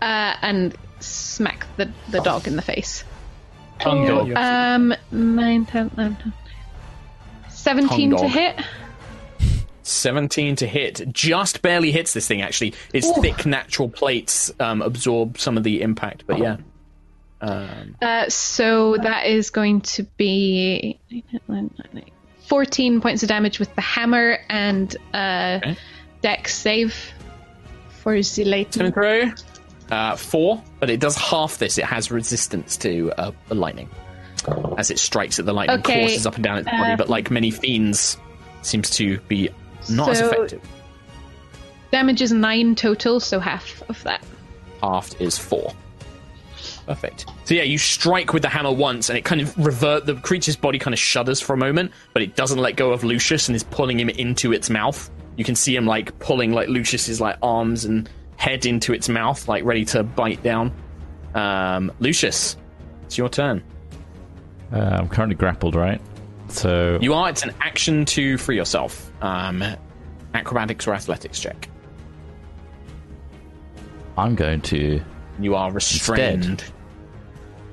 [0.02, 3.04] Uh, and smack the, the dog in the face.
[3.78, 4.32] Tongue dog.
[4.32, 6.34] Um, 9, 10, 11, 12,
[7.50, 8.56] 17 to hit.
[9.82, 11.12] 17 to hit.
[11.12, 12.74] Just barely hits this thing, actually.
[12.94, 16.56] Its thick natural plates um, absorb some of the impact, but yeah.
[17.40, 21.00] Um, Uh, so that is going to be
[22.48, 25.76] 14 points of damage with the hammer and uh, Okay.
[26.20, 26.94] dex save
[28.03, 29.31] for throw.
[29.90, 31.76] Uh, four, but it does half this.
[31.79, 33.88] It has resistance to uh, the lightning.
[34.79, 37.09] As it strikes at the lightning, Okay, courses up and down its body, uh, but
[37.09, 38.16] like many fiends,
[38.62, 39.50] seems to be
[39.88, 40.62] not as effective.
[41.90, 44.22] Damage is 9 total, so half of that.
[44.83, 45.72] Half is four.
[46.90, 47.26] Perfect.
[47.44, 50.07] So yeah, you strike with the hammer once, and it kind of revert.
[50.07, 53.05] The creature's body kind of shudders for a moment, but it doesn't let go of
[53.05, 55.09] Lucius and is pulling him into its mouth.
[55.37, 59.46] You can see him like pulling like Lucius's like arms and head into its mouth,
[59.46, 60.72] like ready to bite down.
[61.37, 62.57] Um, Lucius,
[63.05, 63.62] it's your turn.
[64.72, 66.00] Uh, I'm currently grappled, right?
[66.48, 67.31] So You are.
[67.31, 69.12] It's an action to free yourself.
[69.22, 69.62] Um,
[70.35, 71.68] acrobatics or athletics check.
[74.18, 75.00] I'm going to
[75.38, 76.64] You are restrained.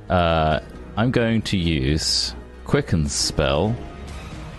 [0.10, 0.60] Uh,
[0.96, 2.34] I'm going to use
[2.66, 3.76] Quicken spell,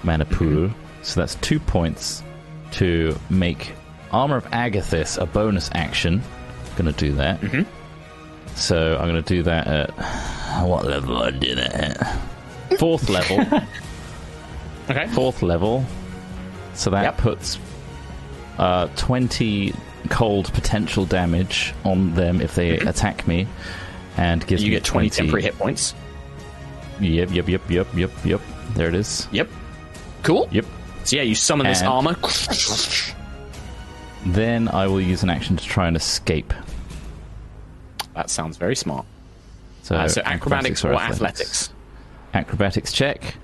[0.02, 0.70] mana pool.
[1.02, 2.22] So that's two points
[2.72, 3.72] to make
[4.10, 6.22] Armor of Agathys a bonus action.
[6.76, 7.40] Gonna do that.
[7.40, 7.62] Mm-hmm.
[8.56, 9.90] So I'm gonna do that at
[10.66, 11.18] what level?
[11.18, 13.40] I do that at fourth level.
[14.90, 15.06] Okay.
[15.08, 15.84] fourth level.
[16.74, 17.18] So that Yep.
[17.18, 17.58] puts
[18.58, 19.74] uh, 20
[20.08, 23.46] cold potential damage on them if they attack me,
[24.18, 25.94] and gives You me get 20 temporary hit points.
[27.00, 28.40] Yep, yep, yep, yep, yep, yep.
[28.74, 29.28] There it is.
[29.32, 29.48] Yep.
[30.24, 30.48] Cool.
[30.50, 30.66] Yep.
[31.04, 32.16] So yeah, you summon this armor.
[34.26, 36.52] Then I will use an action to try and escape.
[38.14, 39.06] That sounds very smart.
[39.82, 41.70] So, Uh, so acrobatics or athletics?
[42.34, 43.36] Acrobatics check.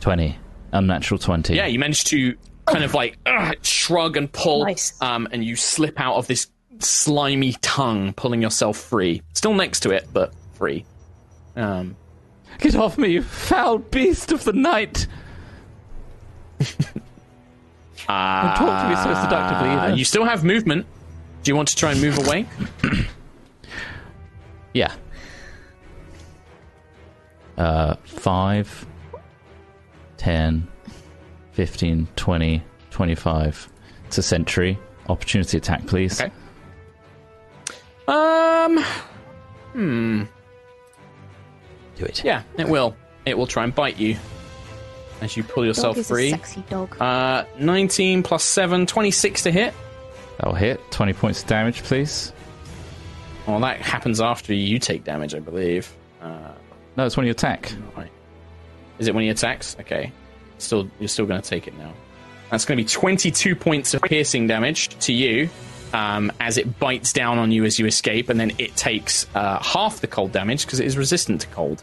[0.00, 0.38] 20.
[0.72, 1.54] Unnatural 20.
[1.56, 5.00] Yeah, you manage to kind of like ugh, shrug and pull, Nice.
[5.00, 6.46] um, and you slip out of this
[6.80, 9.22] slimy tongue, pulling yourself free.
[9.34, 10.84] Still next to it, but free.
[11.56, 11.96] Um,
[12.58, 15.06] Get off me, you foul beast of the night!
[18.06, 19.96] Don't talk to me so seductively uh, either.
[19.96, 20.86] you still have movement.
[21.42, 22.46] Do you want to try and move away?
[24.74, 24.92] Yeah.
[27.56, 28.86] Uh, 5,
[30.16, 30.68] 10,
[31.52, 33.68] 15, 20, 25.
[34.06, 34.76] It's a sentry.
[35.08, 36.20] Opportunity attack, please.
[36.20, 36.32] Okay.
[38.08, 38.84] Um,
[39.72, 40.22] Hmm.
[41.96, 42.22] Do it.
[42.24, 42.96] yeah, it will.
[43.26, 44.16] It will try and bite you.
[45.20, 46.26] as you pull yourself Dog is free.
[46.28, 47.00] a sexy dog.
[47.00, 49.72] Uh, 19 plus 7, 26 to hit.
[50.38, 50.80] That'll hit.
[50.90, 52.32] 20 points of damage, please.
[53.46, 55.90] Well, that happens after you take damage, I believe.
[56.20, 56.52] Uh,
[56.96, 57.72] No, it's when you attack.
[57.96, 58.10] right.
[58.98, 59.76] Is it when he attacks?
[59.80, 60.12] Okay.
[60.58, 61.92] Still, you're still going to take it now.
[62.50, 65.48] That's going to be 22 points of piercing damage to you
[65.92, 69.62] um, as it bites down on you as you escape, and then it takes uh,
[69.62, 71.82] half the cold damage because it is resistant to cold.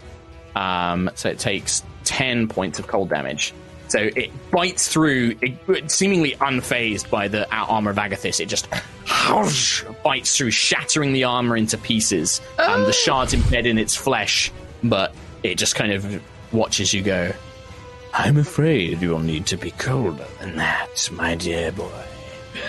[0.56, 3.54] Um, so it takes 10 points of cold damage.
[3.88, 8.40] So it bites through, it, seemingly unfazed by the armor of Agathys.
[8.40, 8.70] It just
[10.04, 12.40] bites through, shattering the armor into pieces.
[12.58, 14.50] And the shards embed in its flesh,
[14.82, 17.34] but it just kind of watches you go.
[18.14, 21.90] I'm afraid you'll need to be colder than that, my dear boy.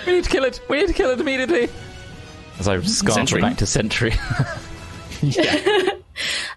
[0.07, 0.61] We need to kill it.
[0.69, 1.69] We need to kill it immediately.
[2.59, 3.41] As I scamper Sentry.
[3.41, 4.13] back to Sentry.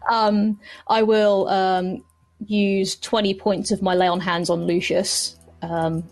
[0.09, 2.03] um, I will um,
[2.45, 5.37] use 20 points of my lay on hands on Lucius.
[5.61, 6.03] Um,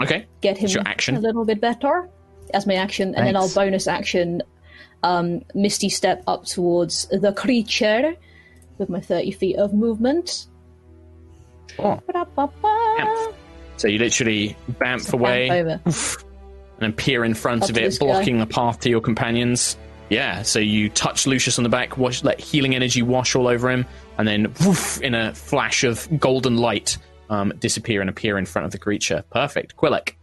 [0.00, 0.26] Okay.
[0.40, 1.16] get him your action?
[1.16, 2.08] a little bit better
[2.54, 4.42] as my action, and then I'll bonus action
[5.02, 8.14] um, Misty Step up towards the creature
[8.78, 10.46] with my 30 feet of movement.
[11.78, 12.00] Oh.
[13.76, 15.80] So you literally bamf Bamf away over.
[16.82, 18.06] And then peer in front Up of it, this guy.
[18.06, 19.76] blocking the path to your companions.
[20.10, 23.70] Yeah, so you touch Lucius on the back, wash, let healing energy wash all over
[23.70, 23.86] him,
[24.18, 26.98] and then woof, in a flash of golden light,
[27.30, 29.24] um, disappear and appear in front of the creature.
[29.30, 29.76] Perfect.
[29.76, 30.14] Quillick.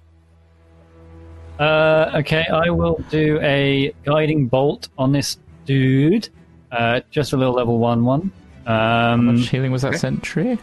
[1.60, 6.30] Uh, okay, I will do a guiding bolt on this dude.
[6.72, 8.32] Uh, just a little level one one.
[8.66, 10.60] How Um, much healing was that Sentry?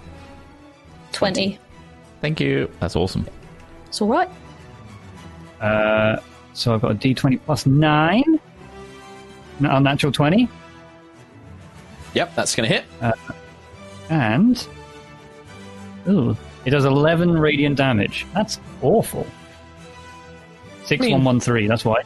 [1.13, 1.59] 20.
[2.21, 2.71] Thank you.
[2.81, 3.27] That's awesome.
[3.89, 4.29] It's alright.
[5.61, 6.17] Uh,
[6.53, 8.25] so I've got a D20 plus nine.
[9.61, 10.49] N- Unnatural twenty,
[12.15, 12.85] Yep, that's going to hit.
[14.11, 14.67] and
[16.09, 18.27] ooh, it does eleven radiant damage.
[18.35, 19.27] That's awful.
[20.85, 21.67] Six one one three.
[21.67, 22.03] That's why.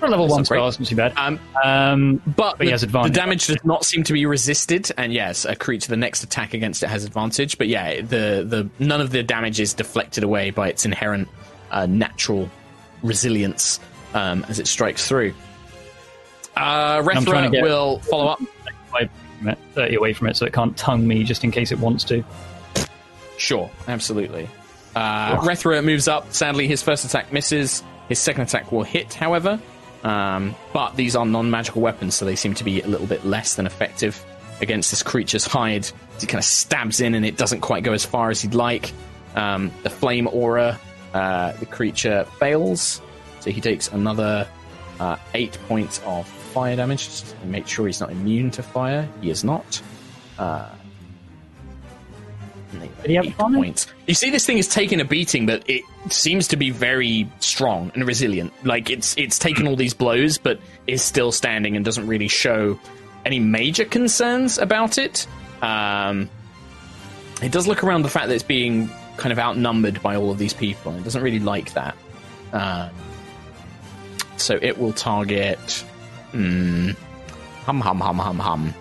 [0.00, 0.56] For a level That's one not great.
[0.58, 1.12] spell, it's not too bad.
[1.16, 4.90] Um, Um, But, But he the, has the damage does not seem to be resisted,
[4.98, 7.56] and yes, a creature the next attack against it has advantage.
[7.58, 11.28] But yeah, the the none of the damage is deflected away by its inherent
[11.70, 12.50] uh, natural
[13.02, 13.80] resilience
[14.14, 15.34] um, as it strikes through.
[16.56, 18.40] Uh, I'm trying to Rethra will follow up.
[18.90, 21.72] five from it, thirty away from it, so it can't tongue me just in case
[21.72, 22.24] it wants to.
[23.36, 24.48] Sure, absolutely.
[24.94, 26.32] Uh, Rethra moves up.
[26.32, 27.82] Sadly, his first attack misses.
[28.08, 29.60] His second attack will hit, however.
[30.04, 33.24] Um, but these are non magical weapons, so they seem to be a little bit
[33.24, 34.24] less than effective
[34.60, 35.90] against this creature's hide.
[36.20, 38.92] He kind of stabs in, and it doesn't quite go as far as he'd like.
[39.34, 40.78] Um, the flame aura,
[41.14, 43.00] uh, the creature fails,
[43.40, 44.46] so he takes another
[45.00, 47.04] uh, eight points of fire damage.
[47.04, 49.08] Just to make sure he's not immune to fire.
[49.22, 49.80] He is not.
[50.38, 50.68] Uh,
[53.04, 53.86] eight points.
[54.06, 57.92] You see, this thing is taking a beating, but it seems to be very strong
[57.94, 58.52] and resilient.
[58.64, 62.78] Like it's it's taken all these blows, but is still standing and doesn't really show
[63.24, 65.26] any major concerns about it.
[65.62, 66.28] Um,
[67.42, 70.38] it does look around the fact that it's being kind of outnumbered by all of
[70.38, 71.96] these people, and it doesn't really like that.
[72.52, 72.90] Um,
[74.36, 75.58] so it will target.
[76.32, 76.90] Hmm,
[77.64, 78.74] hum hum hum hum hum.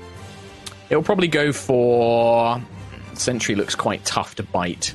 [0.89, 2.61] It will probably go for.
[3.13, 4.93] Sentry looks quite tough to bite.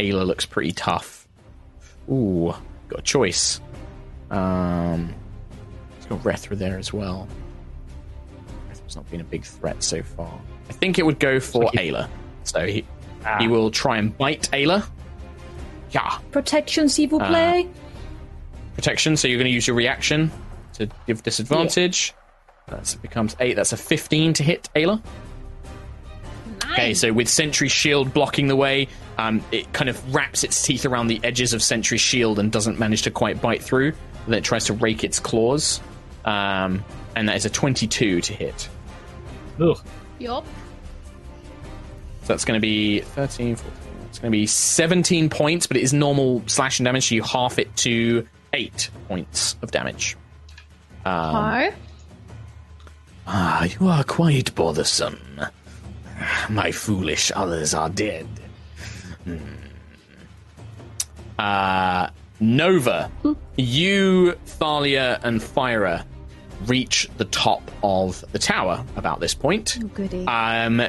[0.00, 1.28] Ayla looks pretty tough.
[2.10, 2.54] Ooh,
[2.88, 3.60] got a choice.
[4.30, 5.14] Um,
[5.98, 7.28] it's got Rethra there as well.
[8.70, 10.40] Rethra's not been a big threat so far.
[10.68, 12.08] I think it would go for like Ayla.
[12.44, 12.84] So he
[13.38, 14.86] he will try and bite Ayla.
[15.90, 17.62] Yeah, Protection, s'il vous Uh,
[18.74, 19.16] protection.
[19.16, 20.30] So you're going to use your reaction
[20.74, 22.12] to give disadvantage.
[22.68, 23.54] That becomes eight.
[23.54, 25.00] That's a 15 to hit Ayla.
[26.72, 30.84] Okay, so with Sentry Shield blocking the way, um, it kind of wraps its teeth
[30.84, 33.92] around the edges of Sentry Shield and doesn't manage to quite bite through.
[34.26, 35.80] Then it tries to rake its claws,
[36.24, 36.84] um,
[37.14, 38.68] and that is a 22 to hit.
[39.60, 39.78] Ugh.
[40.18, 40.44] Yup.
[42.24, 43.72] So that's going to be 13, 14.
[44.08, 47.58] It's going to be 17 points, but it is normal slashing damage, so you half
[47.58, 50.16] it to 8 points of damage.
[51.04, 51.74] Hi.
[53.26, 55.40] Ah, you are quite bothersome.
[56.48, 58.26] My foolish others are dead.
[59.24, 59.38] Hmm.
[61.38, 62.08] Uh,
[62.40, 63.10] Nova,
[63.56, 66.04] you, Thalia, and Fyra
[66.66, 69.78] reach the top of the tower about this point.
[69.82, 70.26] Oh, Goody.
[70.26, 70.82] Um,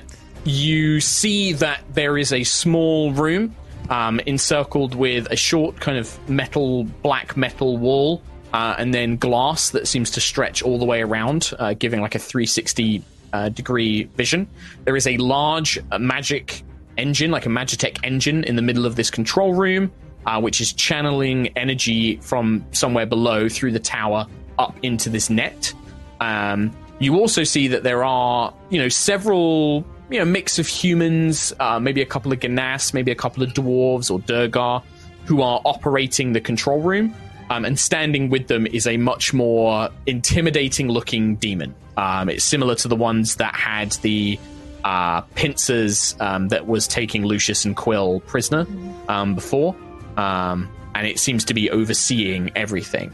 [0.46, 3.56] you see that there is a small room
[3.89, 8.22] um, encircled with a short kind of metal, black metal wall,
[8.54, 12.16] uh, and then glass that seems to stretch all the way around, uh, giving like
[12.16, 14.48] a 360 uh, degree vision.
[14.86, 16.64] There is a large uh, magic
[16.98, 19.91] engine, like a Magitech engine, in the middle of this control room,
[20.26, 24.26] uh, which is channeling energy from somewhere below through the tower
[24.58, 25.74] up into this net.
[26.22, 31.53] Um, you also see that there are, you know, several, you know, mix of humans,
[31.60, 34.84] uh, maybe a couple of Ganas, maybe a couple of dwarves or Duergar,
[35.26, 37.16] who are operating the control room.
[37.49, 41.76] Um, and standing with them is a much more intimidating looking demon.
[41.97, 44.39] Um, it's similar to the ones that had the
[44.84, 48.66] uh, pincers um, that was taking Lucius and Quill prisoner
[49.08, 49.76] um, before.
[50.18, 53.12] Um, and it seems to be overseeing everything.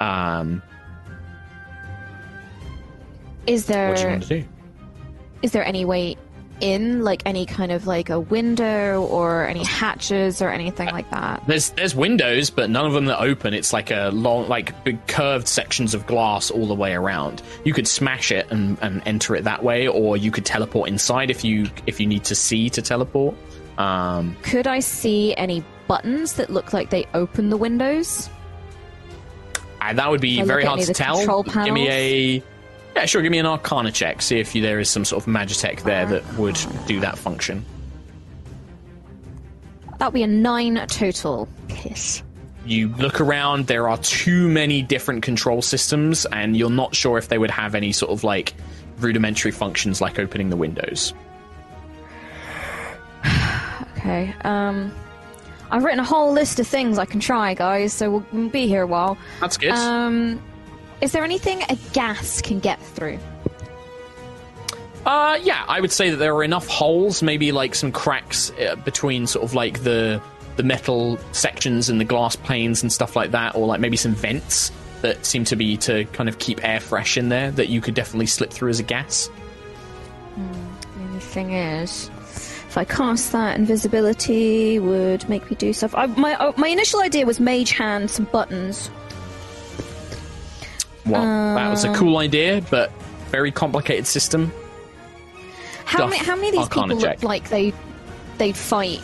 [0.00, 0.62] Um,
[3.46, 4.48] Is what do you want to do?
[5.44, 6.16] is there any way
[6.64, 11.46] in, like any kind of like a window or any hatches or anything like that?
[11.46, 13.52] There's there's windows, but none of them that open.
[13.52, 17.42] It's like a long, like big curved sections of glass all the way around.
[17.64, 21.30] You could smash it and, and enter it that way, or you could teleport inside
[21.30, 23.36] if you if you need to see to teleport.
[23.76, 28.30] Um, Could I see any buttons that look like they open the windows?
[29.84, 31.42] and that would be very hard to tell.
[31.42, 32.42] Give me a
[32.96, 33.22] yeah, sure.
[33.22, 34.22] Give me an Arcana check.
[34.22, 37.64] See if you, there is some sort of Magitech there that would do that function.
[39.98, 41.48] That would be a nine total.
[41.68, 42.22] Piss.
[42.66, 47.28] you look around there are too many different control systems and you're not sure if
[47.28, 48.54] they would have any sort of like
[49.00, 51.12] rudimentary functions like opening the windows
[53.98, 54.34] Okay.
[54.44, 54.94] Um,
[55.70, 57.92] I've written a whole list of things I can try, guys.
[57.94, 59.16] So we'll be here a while.
[59.40, 60.42] that's good Um,
[61.04, 63.18] is there anything a gas can get through?
[65.06, 68.74] uh yeah i would say that there are enough holes maybe like some cracks uh,
[68.86, 70.18] between sort of like the
[70.56, 74.14] the metal sections and the glass panes and stuff like that or like maybe some
[74.14, 77.82] vents that seem to be to kind of keep air fresh in there that you
[77.82, 79.28] could definitely slip through as a gas
[80.36, 82.08] The only thing is,
[82.74, 85.94] if I cast that, invisibility would make me do stuff.
[85.94, 88.90] I, my uh, my initial idea was mage hand, some buttons.
[91.06, 91.22] Well
[91.54, 92.90] that was a Um, cool idea but
[93.30, 94.52] very complicated system
[95.84, 97.16] How Duff, many how many of these Arcana people check.
[97.22, 97.72] look like they
[98.38, 99.00] they'd fight?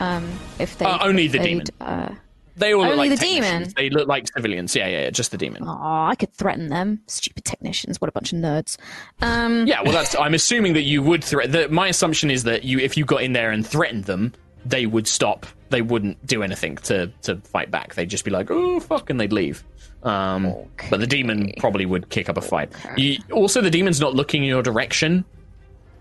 [0.00, 0.28] Um,
[0.58, 1.66] if they Uh, only the demon.
[1.80, 2.08] Uh,
[2.56, 3.66] They all look Only like the demon?
[3.76, 4.76] They look like civilians.
[4.76, 5.64] Yeah, yeah, yeah, just the demon.
[5.64, 7.00] Aw, I could threaten them.
[7.08, 8.00] Stupid technicians.
[8.00, 8.76] What a bunch of nerds.
[9.20, 10.14] Um, Yeah, well, that's.
[10.16, 11.72] I'm assuming that you would threat.
[11.72, 14.32] My assumption is that you, if you got in there and threatened them,
[14.64, 15.46] they would stop.
[15.70, 17.94] They wouldn't do anything to to fight back.
[17.96, 19.64] They'd just be like, "Oh fuck," and they'd leave.
[20.04, 20.54] Um,
[20.90, 22.70] But the demon probably would kick up a fight.
[22.96, 25.24] You, also, the demon's not looking in your direction.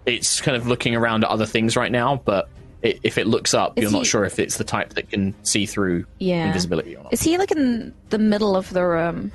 [0.05, 2.21] It's kind of looking around at other things right now.
[2.25, 2.49] But
[2.81, 5.33] it, if it looks up, Is you're not sure if it's the type that can
[5.43, 6.47] see through Yeah.
[6.47, 7.13] invisibility or not.
[7.13, 9.31] Is he like in the middle of the room?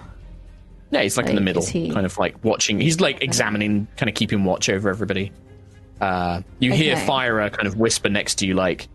[0.91, 2.81] Yeah, he's like in the middle, he- kind of like watching.
[2.81, 5.33] He's like examining, kind of keeping watch over everybody.
[6.01, 7.07] Uh, you hear Okay.
[7.07, 8.89] Fyra kind of whisper next to you, like,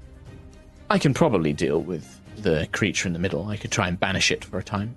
[0.90, 3.48] "I can probably deal with the creature in the middle.
[3.48, 4.96] I could try and banish it for a time,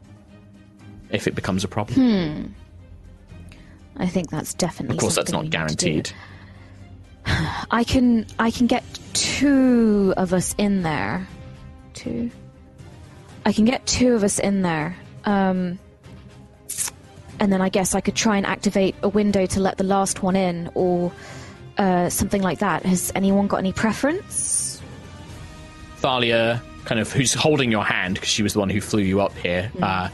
[1.11, 1.99] if it becomes a problem.
[1.99, 2.47] Hmm.
[3.99, 4.97] I think that's definitely.
[4.97, 5.87] of course, that's not we need to do.
[5.87, 6.13] guaranteed.
[7.71, 8.85] I can I can get
[9.15, 11.27] two of us in there.
[11.95, 12.31] Two.
[13.45, 14.97] I can get two of us in there.
[15.25, 15.79] Um
[17.41, 20.23] and then I guess I could try and activate a window to let the last
[20.23, 21.13] one in or
[21.79, 22.85] uh, something like that.
[22.85, 24.81] Has anyone got any preference?
[25.97, 29.21] Thalia, kind of, who's holding your hand because she was the one who flew you
[29.21, 29.71] up here.
[29.83, 30.09] Uh,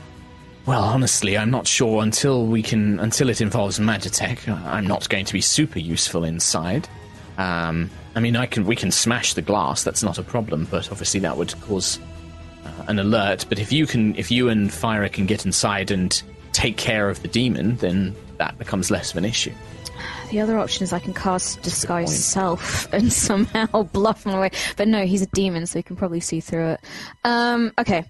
[0.67, 4.49] well, honestly, I'm not sure until we can until it involves Magitech.
[4.49, 6.89] I'm not going to be super useful inside.
[7.39, 9.83] Um, I mean, I can we can smash the glass.
[9.83, 11.99] That's not a problem, but obviously that would cause
[12.65, 13.47] uh, an alert.
[13.49, 17.23] But if you can, if you and Fyra can get inside and take care of
[17.23, 19.53] the demon, then that becomes less of an issue.
[20.31, 24.51] The other option is I can cast disguise self and somehow bluff my way.
[24.77, 26.81] But no, he's a demon, so he can probably see through it.
[27.25, 28.05] Um, okay.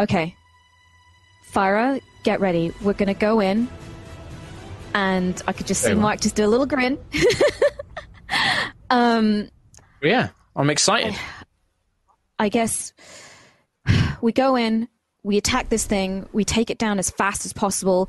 [0.00, 0.34] Okay.
[1.52, 2.72] Fyra, get ready.
[2.82, 3.68] We're gonna go in.
[4.94, 5.94] And I could just see.
[5.94, 6.98] Mark just do a little grin.
[8.90, 9.48] um,
[10.02, 11.14] Yeah, I'm excited.
[12.38, 12.92] I guess
[14.20, 14.88] we go in,
[15.22, 18.08] we attack this thing, we take it down as fast as possible.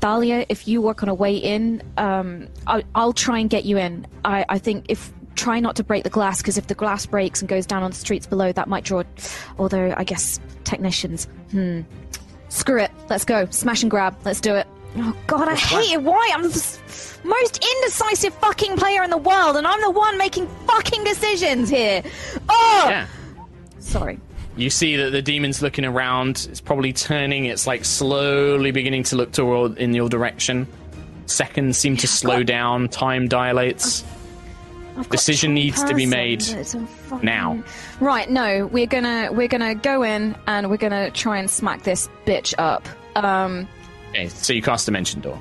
[0.00, 3.78] Thalia, if you work on a way in, um, I, I'll try and get you
[3.78, 4.06] in.
[4.24, 7.40] I, I think if try not to break the glass because if the glass breaks
[7.40, 9.02] and goes down on the streets below, that might draw.
[9.58, 11.26] Although I guess technicians.
[11.50, 11.82] Hmm.
[12.48, 12.90] Screw it.
[13.08, 13.46] Let's go.
[13.50, 14.16] Smash and grab.
[14.24, 14.66] Let's do it.
[14.96, 16.02] Oh God, I hate it.
[16.02, 16.30] Why?
[16.34, 16.78] I'm the
[17.24, 22.02] most indecisive fucking player in the world, and I'm the one making fucking decisions here.
[22.48, 23.06] Oh, Yeah.
[23.80, 24.18] sorry.
[24.56, 26.48] You see that the demon's looking around.
[26.50, 27.44] It's probably turning.
[27.44, 30.66] It's like slowly beginning to look toward in your direction.
[31.26, 32.88] Seconds seem to slow down.
[32.88, 34.02] Time dilates.
[35.10, 37.62] Decision needs to be made but it's a fucking- now.
[38.00, 42.08] Right, no, we're gonna we're gonna go in and we're gonna try and smack this
[42.26, 42.86] bitch up.
[43.16, 43.66] Um,
[44.10, 45.38] Okay, so you cast Dimension Door.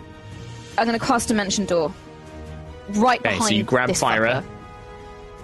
[0.77, 1.93] I'm gonna cast Dimension Door.
[2.89, 4.43] Right Okay, behind so you grab this Fyra fucker.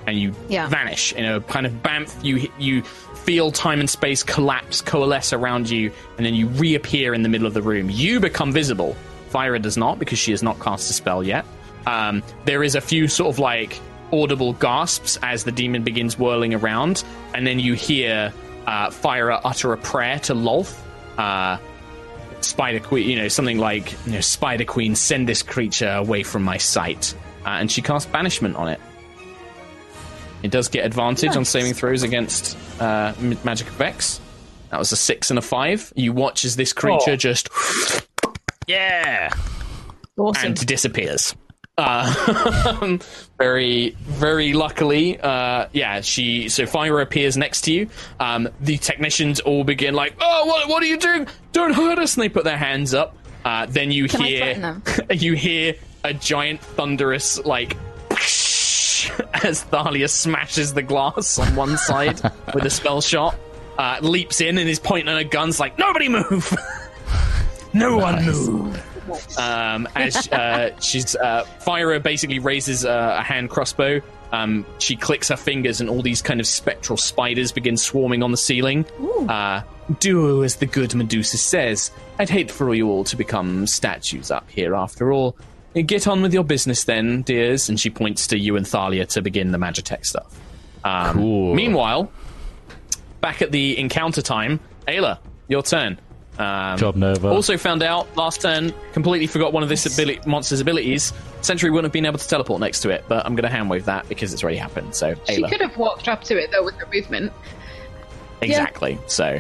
[0.08, 0.68] and you Yeah.
[0.68, 2.12] vanish in a kind of bamf.
[2.24, 7.22] You you feel time and space collapse, coalesce around you, and then you reappear in
[7.22, 7.90] the middle of the room.
[7.92, 8.96] You become visible.
[9.32, 11.46] Fyra does not because she has not cast a spell yet.
[11.86, 13.80] Um, there is a few sort of like
[14.14, 17.04] audible gasps as the demon begins whirling around,
[17.34, 18.32] and then you hear
[18.68, 20.80] uh, Fyra utter a prayer to Lolth.
[21.18, 21.58] Uh,
[22.42, 26.44] Spider Queen, you know, something like, you know, Spider Queen, send this creature away from
[26.44, 27.16] my sight.
[27.46, 28.82] Uh, and she casts banishment on it.
[30.44, 31.50] It does get advantage on Nice.
[31.50, 34.20] saving throws against uh, m- magic effects.
[34.72, 35.94] That was a six and a five.
[35.96, 37.16] You watch as this creature Oh.
[37.16, 37.48] just,
[38.68, 39.30] yeah,
[40.18, 40.48] Awesome.
[40.48, 41.34] and disappears.
[41.76, 42.98] Uh,
[43.40, 46.02] very, very luckily, uh, yeah.
[46.02, 47.90] She so Fyra appears next to you.
[48.20, 51.28] Um, the technicians all begin like, "Oh, what, what are you doing?
[51.52, 53.18] Don't hurt us!" And they put their hands up.
[53.44, 57.76] Uh, then you Can hear, you hear a giant thunderous like.
[59.44, 62.22] As Thalia smashes the glass on one side
[62.54, 63.36] with a spell shot,
[63.78, 66.56] uh, leaps in and is pointing a gun's like, "Nobody move!
[67.74, 68.93] no one move!"
[69.38, 74.02] Um, as uh, she's uh, Fyra basically raises uh, a hand crossbow.
[74.32, 78.32] Um, she clicks her fingers, and all these kind of spectral spiders begin swarming on
[78.32, 78.86] the ceiling.
[79.30, 79.62] Uh,
[80.00, 81.92] do as the good Medusa says.
[82.18, 85.38] I'd hate for you all to become statues up here, after all.
[85.76, 87.70] Get on with your business then, dears.
[87.70, 90.40] And she points to you and Thalia to begin the Magitech stuff.
[90.84, 91.54] Um, Cool.
[91.56, 92.12] Meanwhile,
[93.22, 96.00] back at the encounter time, Ayla, your turn.
[96.40, 97.30] Um, Job Nova.
[97.30, 101.14] also found out last turn, completely forgot one of this abili- monster's abilities.
[101.42, 103.70] Sentry wouldn't have been able to teleport next to it, but I'm going to hand
[103.70, 104.96] wave that because it's already happened.
[104.96, 107.32] So, She could have walked up to it though with her movement,
[108.42, 108.98] Exactly.
[109.08, 109.40] So,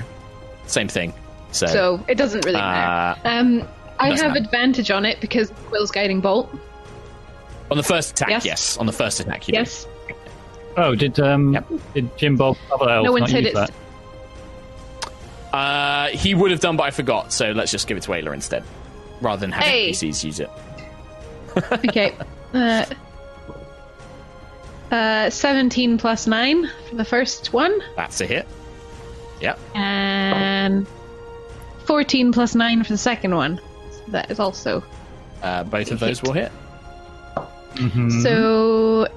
[0.67, 1.13] same thing.
[1.51, 3.21] So, so it doesn't really matter.
[3.27, 3.67] Um,
[3.99, 4.39] I have matter.
[4.43, 6.49] advantage on it because of Quill's guiding bolt.
[7.71, 8.45] on the first attack, yes.
[8.45, 8.77] Yes.
[8.77, 9.59] On the first attack, you do.
[9.59, 9.87] Yes.
[10.77, 11.65] Oh, did um Yep.
[11.93, 13.71] did Jim Bob other No one not said use it's.
[16.11, 16.13] That?
[16.13, 17.31] Uh, he would have done, but I forgot.
[17.33, 18.63] So let's just give it to Ayla instead,
[19.21, 19.91] rather than having Hey.
[19.91, 20.49] PCs use it.
[21.71, 22.15] Okay.
[22.53, 22.85] Uh,
[24.91, 28.47] uh, 17 plus 9 for the first one, That's a hit.
[29.41, 29.59] Yep.
[29.75, 30.87] and
[31.85, 33.59] 14 plus 9 for the second one.
[33.91, 34.83] So that is also.
[35.41, 36.51] Uh, both of those will hit.
[37.75, 38.21] Mhm.
[38.23, 39.07] So.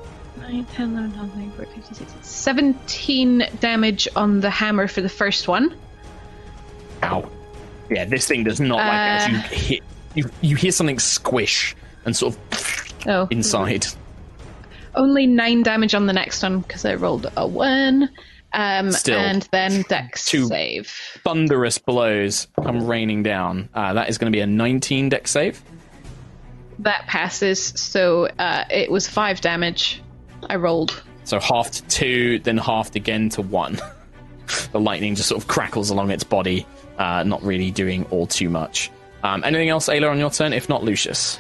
[0.41, 5.09] 9, 10, 11, 12, 13, 14, 15, 16, 17 damage on the hammer for the
[5.09, 5.74] first one.
[7.12, 7.30] Ow.
[7.90, 8.90] Yeah, this thing does not like it.
[8.90, 9.40] As you Uh.
[9.42, 9.80] hit,
[10.14, 13.28] you you hear something squish and sort of Oh.
[13.30, 13.86] inside.
[14.94, 18.09] Only 9 damage on the next one because I rolled a 1.
[18.54, 19.18] Um, Still.
[19.18, 20.46] And then dex Two.
[20.46, 20.90] save.
[21.22, 23.68] Thunderous blows come raining down.
[23.74, 25.61] Uh, that is going to be a 19 deck save.
[26.80, 30.02] That passes, so uh, it was 5 damage.
[30.48, 31.02] I rolled.
[31.24, 33.78] So half to two, then halved again to one.
[34.72, 36.66] the lightning just sort of crackles along its body,
[36.99, 38.90] uh, not really doing all too much.
[39.22, 40.53] Um, anything else, Ayla, on your turn?
[40.53, 41.38] If not, Lucius.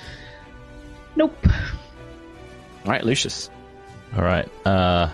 [1.14, 1.36] Nope.
[2.84, 3.50] All right, Lucius.
[4.16, 4.48] All right.
[4.66, 5.08] Uh,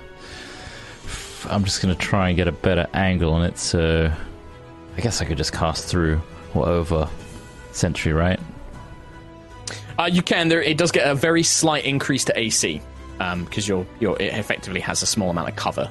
[1.05, 3.59] f- I'm just going to try and get a better angle on it.
[3.59, 4.13] So
[4.97, 6.21] I guess I could just cast through
[6.55, 7.09] or over
[7.73, 8.39] Sentry, right?
[9.99, 10.49] Uh, you can.
[10.49, 12.81] There, it does get a very slight increase to AC
[13.19, 15.91] because you're, you're, it effectively has a small amount of cover.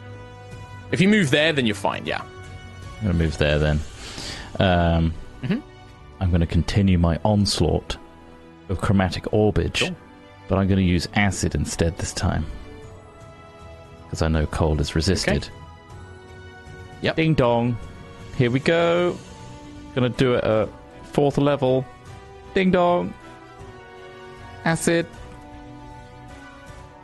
[0.91, 2.06] If you move there, then you're fine.
[2.06, 2.22] Yeah.
[2.97, 3.80] I'm going to move there then.
[4.62, 5.14] Um,
[6.20, 7.97] I'm going to continue my onslaught
[8.70, 9.91] of chromatic orbage,
[10.47, 12.45] but I'm going to use acid instead this time
[14.12, 15.49] because I know cold is resisted.
[17.01, 17.16] Yep.
[17.16, 17.78] Ding dong.
[18.38, 19.18] Here we go.
[19.95, 20.70] Gonna do it at
[21.03, 21.86] fourth level.
[22.53, 23.14] Ding dong.
[24.66, 25.07] Acid.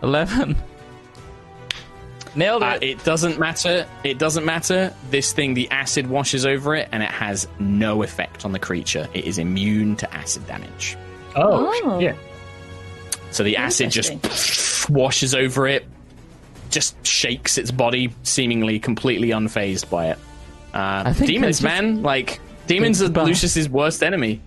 [0.03, 0.55] Eleven.
[2.37, 2.65] Nailed it.
[2.65, 3.85] Uh, it doesn't matter.
[4.03, 4.93] It doesn't matter.
[5.09, 9.07] This thing, the acid washes over it, and it has no effect on the creature.
[9.13, 10.95] It is immune to acid damage.
[11.35, 11.99] Oh, Oh.
[11.99, 12.13] yeah.
[13.31, 15.85] So the acid just washes over it,
[16.69, 20.19] just shakes its body, seemingly completely unfazed by it.
[20.73, 24.41] Uh, demons, just- man, like demons are Lucius's worst enemy.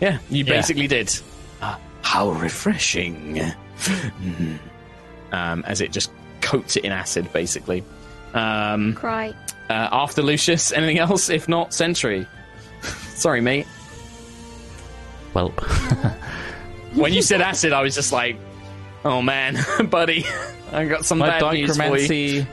[0.00, 0.52] Yeah, you Yeah.
[0.52, 1.16] basically did.
[1.62, 3.40] Uh, how refreshing!
[5.32, 6.10] um, as it just
[6.46, 7.82] coats it in acid, basically.
[8.34, 9.34] Um, Cry.
[9.68, 11.28] uh, after Lucius, anything else?
[11.28, 12.26] If not, Sentry.
[13.14, 13.66] Sorry, mate.
[15.34, 15.54] Welp.
[16.94, 18.38] When you said acid, I was just like,
[19.04, 19.58] oh man,
[19.90, 20.24] buddy.
[20.72, 22.46] I got some My bad news for you.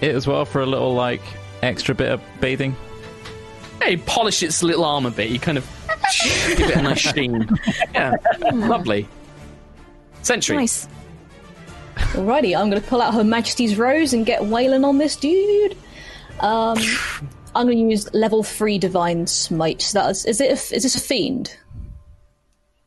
[0.00, 1.20] it as well for a little like
[1.60, 2.74] extra bit of bathing.
[3.82, 5.28] Hey, polish its little arm a bit.
[5.28, 5.66] You kind of
[6.48, 7.46] give it a nice sheen.
[7.92, 8.14] Yeah,
[8.54, 9.06] lovely.
[10.22, 10.56] Sentry.
[10.56, 10.88] Nice.
[12.12, 15.76] Alrighty, I'm going to pull out Her Majesty's Rose and get wailing on this dude.
[16.40, 16.76] Um,
[17.54, 19.82] I'm going to use level three Divine Smite.
[19.82, 20.48] So that's is it?
[20.48, 21.56] A, is this a fiend?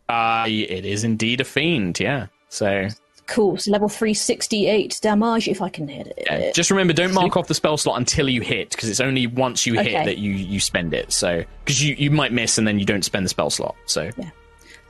[0.09, 1.99] Uh, it is indeed a fiend.
[1.99, 2.27] Yeah.
[2.49, 2.87] So
[3.25, 3.57] Cool.
[3.57, 6.23] So level three, 68 damage if I can hit it.
[6.29, 9.27] yeah, just remember, don't mark off the spell slot until you hit, because it's only
[9.27, 10.05] once you hit Okay.
[10.05, 11.13] that you you spend it.
[11.13, 13.75] So because you you might miss and then you don't spend the spell slot.
[13.85, 14.29] So yeah.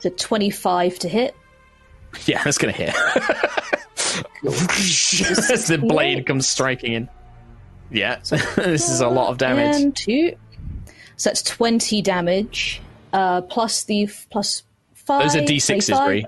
[0.00, 1.36] So 25 to hit.
[2.26, 2.88] yeah, that's gonna hit.
[4.44, 7.08] As the blade comes striking in.
[7.90, 8.16] Yeah,
[8.56, 9.76] this is a lot of damage.
[9.76, 10.36] And two.
[11.16, 12.82] So that's 20 damage.
[13.12, 15.22] Uh, plus the f- plus five.
[15.22, 16.06] Those are d6s, 25.
[16.06, 16.26] Bree.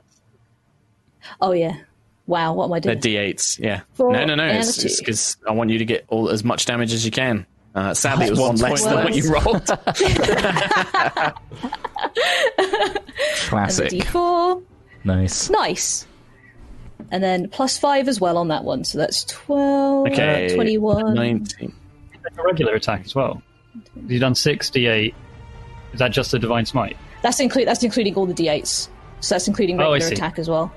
[1.41, 1.76] Oh yeah.
[2.26, 2.55] Wow.
[2.55, 3.01] What am I doing?
[3.01, 3.59] They're d8s.
[3.59, 3.80] Yeah.
[3.95, 4.47] Four no, no, no.
[4.47, 7.47] It's because I want you to get all as much damage as you can.
[7.74, 9.66] Uh, sadly, it was one One less than what you rolled.
[13.49, 13.91] Classic.
[13.93, 14.62] D4.
[15.07, 15.49] Nice.
[15.49, 16.07] Nice.
[17.11, 18.85] And then plus five as well on that one.
[18.85, 20.53] So that's 12, Okay.
[20.53, 21.15] uh, 21.
[21.15, 21.73] 19.
[22.39, 23.41] A regular attack as well.
[24.07, 25.15] You've done six d8.
[25.93, 26.97] Is that just a divine smite?
[27.23, 28.89] That's, include, that's including all the d8s.
[29.21, 30.15] So that's including Oh, regular see.
[30.15, 30.73] attack as well.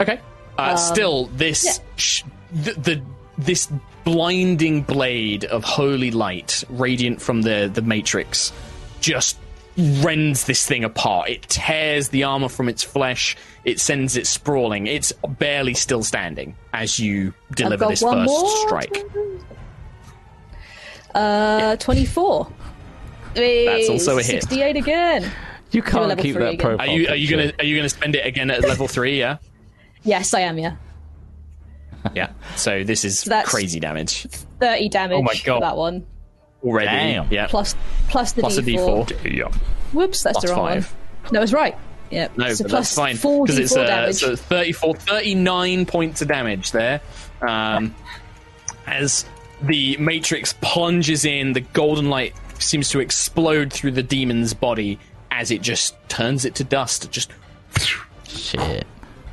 [0.00, 0.20] Okay.
[0.56, 2.22] Uh, still, this sh-
[2.52, 3.02] the, the
[3.36, 3.68] this
[4.04, 8.52] blinding blade of holy light, radiant from the the matrix,
[9.00, 9.36] just
[9.78, 11.30] rends this thing apart.
[11.30, 13.36] It tears the armor from its flesh.
[13.64, 14.86] It sends it sprawling.
[14.86, 18.48] It's barely still standing as you deliver this first more.
[18.66, 19.04] strike.
[21.14, 22.48] Uh, 24.
[23.34, 24.42] That's also a hit.
[24.42, 25.30] 68 again.
[25.70, 26.58] You can't keep that again.
[26.58, 26.88] profile.
[26.88, 29.18] Are you are you gonna are you gonna spend it again at level three?
[29.18, 29.36] Yeah.
[30.02, 30.76] Yes, I am, yeah.
[32.14, 32.30] Yeah.
[32.56, 34.22] So this is that's- crazy damage
[34.60, 35.62] 30 damage Oh my for God.
[35.62, 36.06] that one.
[36.64, 36.86] Already.
[36.88, 37.28] Damn.
[37.32, 37.46] Yeah.
[37.48, 37.74] Plus,
[38.08, 39.06] plus the Plus a D4.
[39.08, 39.36] d4.
[39.36, 39.52] Yeah.
[39.92, 40.92] Whoops, that's Plus the wrong five.
[41.24, 41.32] one.
[41.32, 41.76] No, it's right.
[42.10, 42.28] Yeah.
[42.36, 44.16] No, so but plus that's fine Four because D4 it's uh, damage.
[44.16, 47.00] so 34, 39 points of damage there.
[47.46, 47.94] Um,
[48.86, 49.24] as
[49.62, 54.98] the Matrix plunges in, the golden light seems to explode through the demon's body
[55.30, 57.30] as it just turns it to dust, just
[58.26, 58.86] Shit.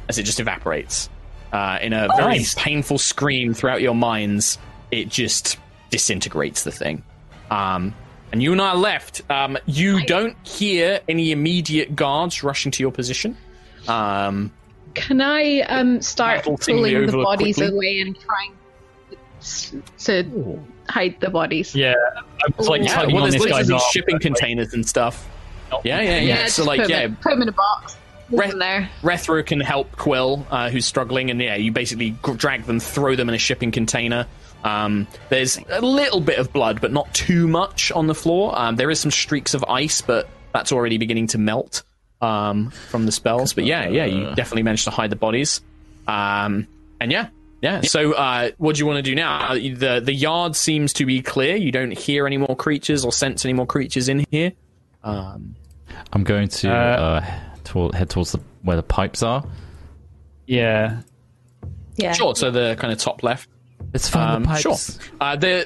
[0.10, 1.10] as it just evaporates.
[1.52, 2.54] Uh, in a very Nice.
[2.56, 4.58] painful scream throughout your minds,
[4.92, 5.58] it just
[5.90, 7.02] disintegrates the thing.
[7.50, 7.94] Um,
[8.32, 9.22] and you and I left.
[9.30, 13.38] Um, you don't hear any immediate guards rushing to your position.
[13.88, 14.52] Um,
[14.94, 17.76] Can I um, start pulling the over bodies quickly.
[17.76, 18.54] away and trying
[19.40, 21.76] s- to hide the bodies?
[21.76, 22.24] Yeah, I
[22.58, 23.82] was like Yeah, yeah, well, there's this loads of guy's these arm.
[23.92, 25.30] shipping like, containers and stuff.
[25.84, 26.44] Yeah, yeah, yeah.
[26.44, 27.98] just so, like, put yeah, put him in a box.
[28.32, 28.90] Leave Re- him there.
[29.04, 33.16] Rethra can help Quill, uh, who's struggling, and yeah, you basically gr- drag them, throw
[33.16, 34.26] them in a shipping container.
[34.66, 38.58] Um, there's a little bit of blood, but not too much on the floor.
[38.58, 41.84] Um, there is some streaks of ice, but that's already beginning to melt
[42.20, 43.54] um, from the spells.
[43.54, 45.62] But yeah, yeah, you definitely managed to hide the bodies.
[46.08, 46.68] Um,
[47.00, 47.28] and yeah,
[47.62, 47.82] yeah.
[47.82, 49.50] So uh, what do you want to do now?
[49.52, 51.56] Uh, The the yard seems to be clear.
[51.56, 54.54] You don't hear any more creatures or sense any more creatures in here.
[55.04, 55.56] Um,
[56.12, 56.76] I'm going to Uh,
[57.22, 57.26] uh,
[57.64, 59.44] toward, head towards the, where the pipes are.
[60.48, 61.02] Yeah,
[61.98, 62.14] yeah.
[62.14, 62.36] sure.
[62.36, 63.50] So the kind of top left.
[63.96, 64.62] Let's find Um, the pipes.
[64.62, 65.08] Sure.
[65.22, 65.66] Uh, there,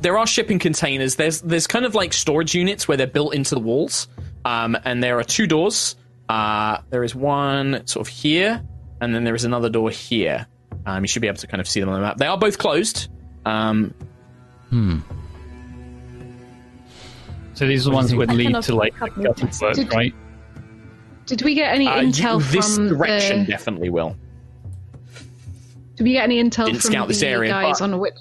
[0.00, 1.14] there are shipping containers.
[1.14, 4.08] There's there's kind of like storage units where they're built into the walls,
[4.44, 5.94] um, and there are two doors.
[6.28, 8.60] Uh, there is one sort of here,
[9.00, 10.48] and then there is another door here.
[10.86, 12.16] Um, you should be able to kind of see them on the map.
[12.16, 13.08] They are both closed.
[13.46, 13.94] Um,
[17.54, 19.60] so these are the ones that would I lead to like the have gutter movements.
[19.62, 20.14] work, Did- right?
[21.26, 23.46] Did we get any uh, intel you- this from direction the?
[23.52, 24.16] definitely will.
[25.98, 28.14] Did we get any intel Didn't from scout this the area, guys on which?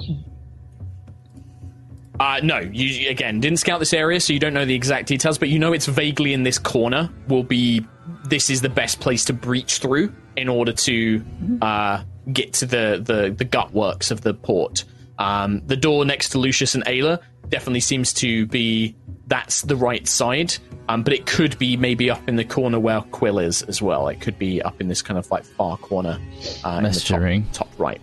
[2.19, 5.37] Uh, no, you again didn't scout this area, so you don't know the exact details,
[5.37, 7.11] but you know it's vaguely in this corner.
[7.27, 7.85] Will be
[8.25, 11.23] this is the best place to breach through in order to
[11.61, 12.03] uh,
[12.33, 14.83] get to the, the the gut works of the port.
[15.19, 17.19] Um, the door next to Lucius and Ayla
[17.49, 18.95] definitely seems to be
[19.27, 20.57] that's the right side,
[20.89, 24.07] um, but it could be maybe up in the corner where Quill is as well.
[24.07, 26.19] It could be up in this kind of like far corner,
[26.63, 28.01] uh, in the top, top right.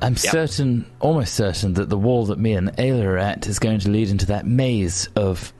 [0.00, 3.78] I'm certain, almost certain, that the wall that me and Ayla are at is going
[3.80, 5.52] to lead into that maze of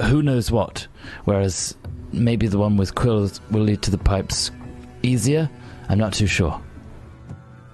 [0.00, 0.86] who knows what.
[1.24, 1.76] Whereas
[2.12, 4.52] maybe the one with quills will lead to the pipes
[5.02, 5.50] easier.
[5.88, 6.60] I'm not too sure.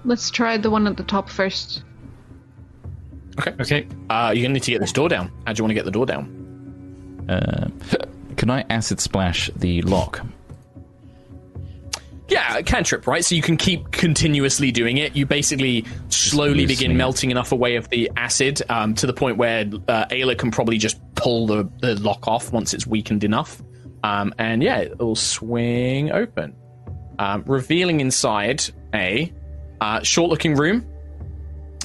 [0.03, 1.83] Let's try the one at the top first.
[3.47, 3.87] Okay.
[4.09, 5.31] Uh, you're gonna need to get this door down.
[5.45, 6.40] How do you want to get the door down?
[7.31, 7.69] Uh,
[8.35, 10.25] can I acid splash the lock?
[12.27, 13.23] Yeah, cantrip, right?
[13.23, 15.15] So you can keep continuously doing it.
[15.15, 19.61] You basically slowly begin melting enough away of the acid um, to the point where
[19.87, 23.61] uh, Ayla can probably just pull the, the lock off once it's weakened enough.
[24.03, 26.55] Um, and yeah, it'll swing open,
[27.19, 28.63] um, revealing inside
[28.93, 29.31] a
[29.79, 30.85] uh, short looking room.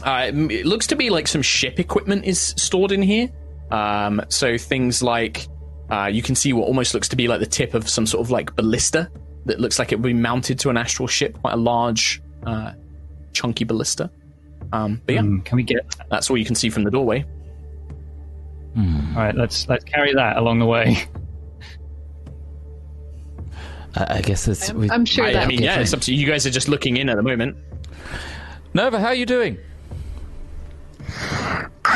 [0.03, 3.31] Uh, it looks to be like some ship equipment is stored in here.
[3.71, 5.49] Um, so things like
[5.91, 8.25] uh, you can see what almost looks to be like the tip of some sort
[8.25, 9.11] of like ballista
[9.47, 12.73] that looks like it would be mounted to an astral ship, quite a large, uh,
[13.33, 14.11] chunky ballista.
[14.73, 15.85] Um, but yeah, Hmm, can we get?
[16.11, 17.25] that's all you can see from the doorway.
[18.77, 18.83] All
[19.17, 20.99] right, let's let's carry that along the way.
[23.95, 24.73] I, I guess it's.
[24.73, 26.21] we- I'm sure I, that I mean, yeah, it's up to you.
[26.21, 27.57] You guys are just looking in at the moment.
[28.75, 29.57] Nova, how are you doing?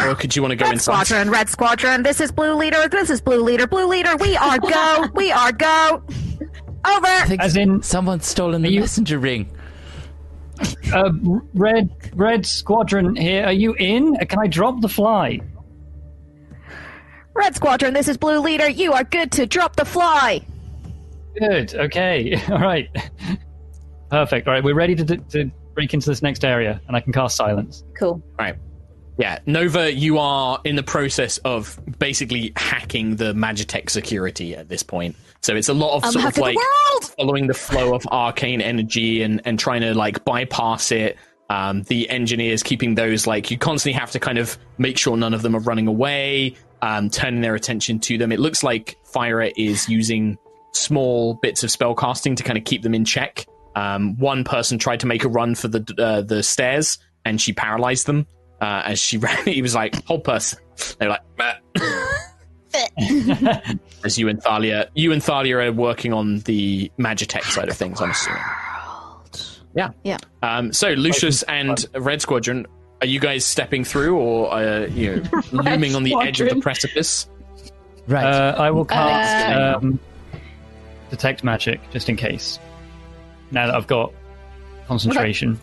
[0.09, 1.05] Or could you want to go Red inside?
[1.07, 2.03] Squadron, Red Squadron.
[2.03, 2.89] This is Blue Leader.
[2.89, 3.67] This is Blue Leader.
[3.67, 4.17] Blue Leader.
[4.17, 5.09] We are go.
[5.15, 6.03] we are go.
[6.85, 7.07] Over.
[7.07, 9.51] I think As in- someone's stolen the you- messenger ring.
[10.93, 11.11] Uh,
[11.55, 13.45] red Red Squadron here.
[13.47, 14.17] Are you in?
[14.21, 15.41] Uh, Can I drop the fly?
[17.35, 17.95] Red Squadron.
[17.95, 18.69] This is Blue Leader.
[18.69, 20.43] You are good to drop the fly.
[21.39, 21.75] Good.
[21.75, 22.35] Okay.
[22.51, 22.89] All right.
[24.11, 24.49] Perfect.
[24.49, 27.37] All right, we're ready to, to break into this next area, and I can cast
[27.37, 27.85] silence.
[27.97, 28.21] Cool.
[28.39, 28.57] Right.
[29.21, 34.83] Yeah, Nova, you are in the process of basically hacking the Magitech security at this
[34.83, 35.15] point.
[35.43, 36.61] So it's a lot of I'm sort of hacking the
[36.95, 41.19] like following the flow of arcane energy and, and trying to like bypass it.
[41.51, 45.35] Um, the engineers keeping those like you constantly have to kind of make sure none
[45.35, 48.33] of them are running away, um, turning their attention to them.
[48.33, 50.39] It looks like Fyra is using
[50.73, 53.45] small bits of spell casting to kind of keep them in check.
[53.77, 56.97] Um, one person tried to make a run for the uh, the stairs,
[57.27, 58.27] and she paralyzed them
[58.61, 59.45] uh, as she ran.
[59.45, 60.59] He was like, "Hold person."
[60.99, 61.55] They were like, "Meh."
[64.05, 68.01] as you and Thalia, you and Thalia are working on the Magitech side of things.
[68.01, 68.43] I'm assuming.
[69.75, 69.91] Yeah.
[70.05, 70.19] Yeah.
[70.43, 72.67] Um, so Lucius and Red Squadron,
[73.01, 76.61] are you guys stepping through, or uh, you know, looming on the edge of the
[76.61, 77.29] precipice?
[78.07, 78.25] Right.
[78.25, 80.01] Uh, I will cast Uh, um,
[81.11, 82.59] detect magic just in case.
[83.51, 84.13] Now that I've got
[84.87, 85.59] concentration,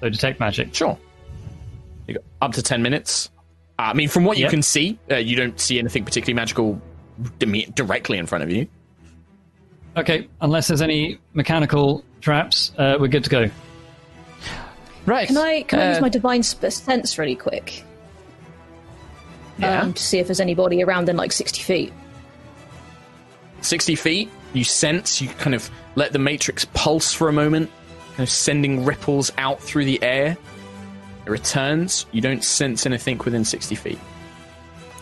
[0.00, 0.74] so detect magic.
[0.74, 0.98] Sure.
[2.06, 3.30] You got up to 10 minutes.
[3.78, 6.80] Uh, I mean, from what you can see, uh, you don't see anything particularly magical
[7.38, 8.68] dim- directly in front of you.
[9.96, 13.50] Okay, unless there's any mechanical traps, uh, we're good to go.
[15.06, 15.28] right.
[15.28, 17.84] Can I can I Uh, use my divine sp- sense really quick?
[19.58, 19.82] Yeah.
[19.82, 21.92] Um, to see if there's anybody around in like sixty feet.
[23.60, 27.70] 60 feet, you sense, you kind of let the matrix pulse for a moment,
[28.10, 30.36] kind of sending ripples out through the air.
[31.26, 33.98] It returns, you don't sense anything within 60 feet.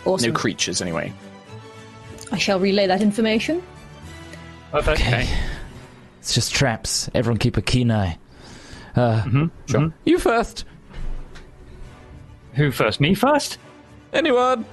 [0.05, 0.31] Awesome.
[0.31, 1.11] No creatures, anyway.
[2.31, 3.61] I shall relay that information.
[4.71, 4.99] Perfect.
[5.01, 5.27] Okay.
[6.19, 7.09] It's just traps.
[7.13, 8.17] Everyone keep a keen eye.
[8.95, 9.45] Uh, Mm-hmm.
[9.71, 9.93] Sure.
[10.05, 10.65] You first.
[12.53, 12.99] Who first?
[13.01, 13.57] Me first?
[14.13, 14.65] Anyone?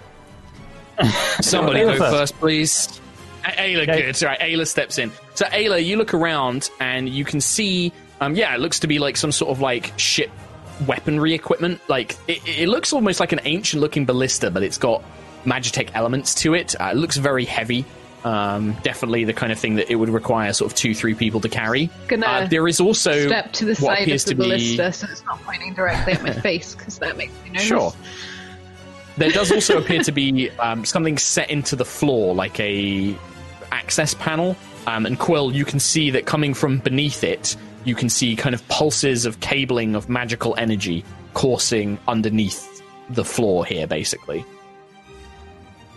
[1.40, 2.12] Somebody go first.
[2.14, 3.00] first, please.
[3.44, 4.02] A- Ayla, Okay.
[4.12, 4.22] good.
[4.22, 5.10] Right, Ayla steps in.
[5.34, 8.98] So, Ayla, you look around and you can see, um, yeah, it looks to be
[8.98, 10.30] like some sort of like ship
[10.86, 11.80] weaponry equipment.
[11.88, 15.02] Like it, it looks almost like an ancient-looking ballista, but it's got
[15.44, 16.74] Magitech elements to it.
[16.80, 17.84] Uh, it looks very heavy.
[18.22, 21.40] Um, definitely the kind of thing that it would require sort of two, three people
[21.40, 21.88] to carry.
[22.06, 24.92] Gonna Uh, there is also Step to the what side of the to be ballista
[24.92, 27.66] so it's not pointing directly at my face because that makes me nervous.
[27.66, 27.94] Sure.
[29.16, 33.16] There does also appear to be um, something set into the floor, like a
[33.72, 34.56] access panel.
[34.86, 38.54] Um, and Quill, you can see that coming from beneath it, you can see kind
[38.54, 41.04] of pulses of cabling of magical energy
[41.34, 44.44] coursing underneath the floor here, basically.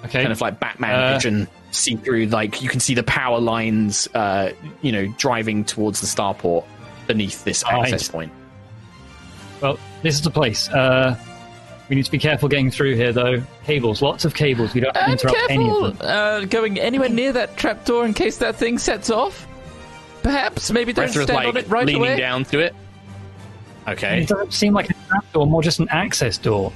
[0.06, 0.22] Okay.
[0.22, 2.26] Kind of like Batman Uh, vision, see through.
[2.28, 6.66] Like you can see the power lines, uh, you know, driving towards the starport
[7.08, 7.84] beneath this Right.
[7.84, 8.32] access point.
[9.62, 10.68] Well, this is the place.
[10.70, 11.16] Uh,
[11.90, 13.42] we need to be careful getting through here, though.
[13.66, 14.74] Cables, lots of cables.
[14.74, 16.08] We don't have to And interrupt any of them.
[16.10, 19.48] uh, going anywhere near that trapdoor in case that thing sets off.
[20.24, 22.18] Perhaps, maybe don't Breath was stand on it right leaning away.
[22.18, 22.74] down to it.
[23.88, 24.22] Okay.
[24.24, 26.72] It doesn't seem like a trapdoor, more just an access door.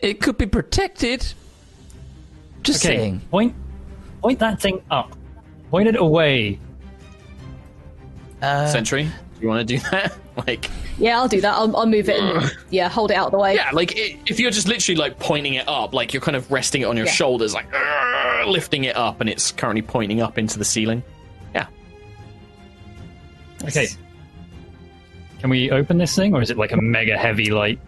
[0.00, 1.20] It could be protected.
[2.62, 3.20] Just Okay, saying.
[3.30, 3.54] point,
[4.22, 5.16] point that thing up.
[5.70, 6.58] Point it away.
[8.42, 9.10] Uh, Sentry, do
[9.40, 10.14] you want to do that?
[10.46, 11.52] like, Yeah, I'll do that.
[11.54, 13.54] I'll, I'll move it and yeah, hold it out of the way.
[13.56, 16.50] yeah, like i if you're just literally like pointing it up, like you're kind of
[16.50, 17.12] resting it on your Yeah.
[17.12, 17.66] shoulders, like
[18.46, 21.02] lifting it up, and it's currently pointing up into the ceiling.
[23.62, 23.86] Yeah, Okay.
[25.40, 27.78] Can we open this thing, or is it like a mega heavy light?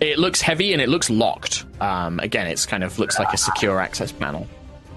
[0.00, 1.64] it looks heavy and it looks locked.
[1.80, 4.46] Um, again, it's kind of looks like a secure access panel.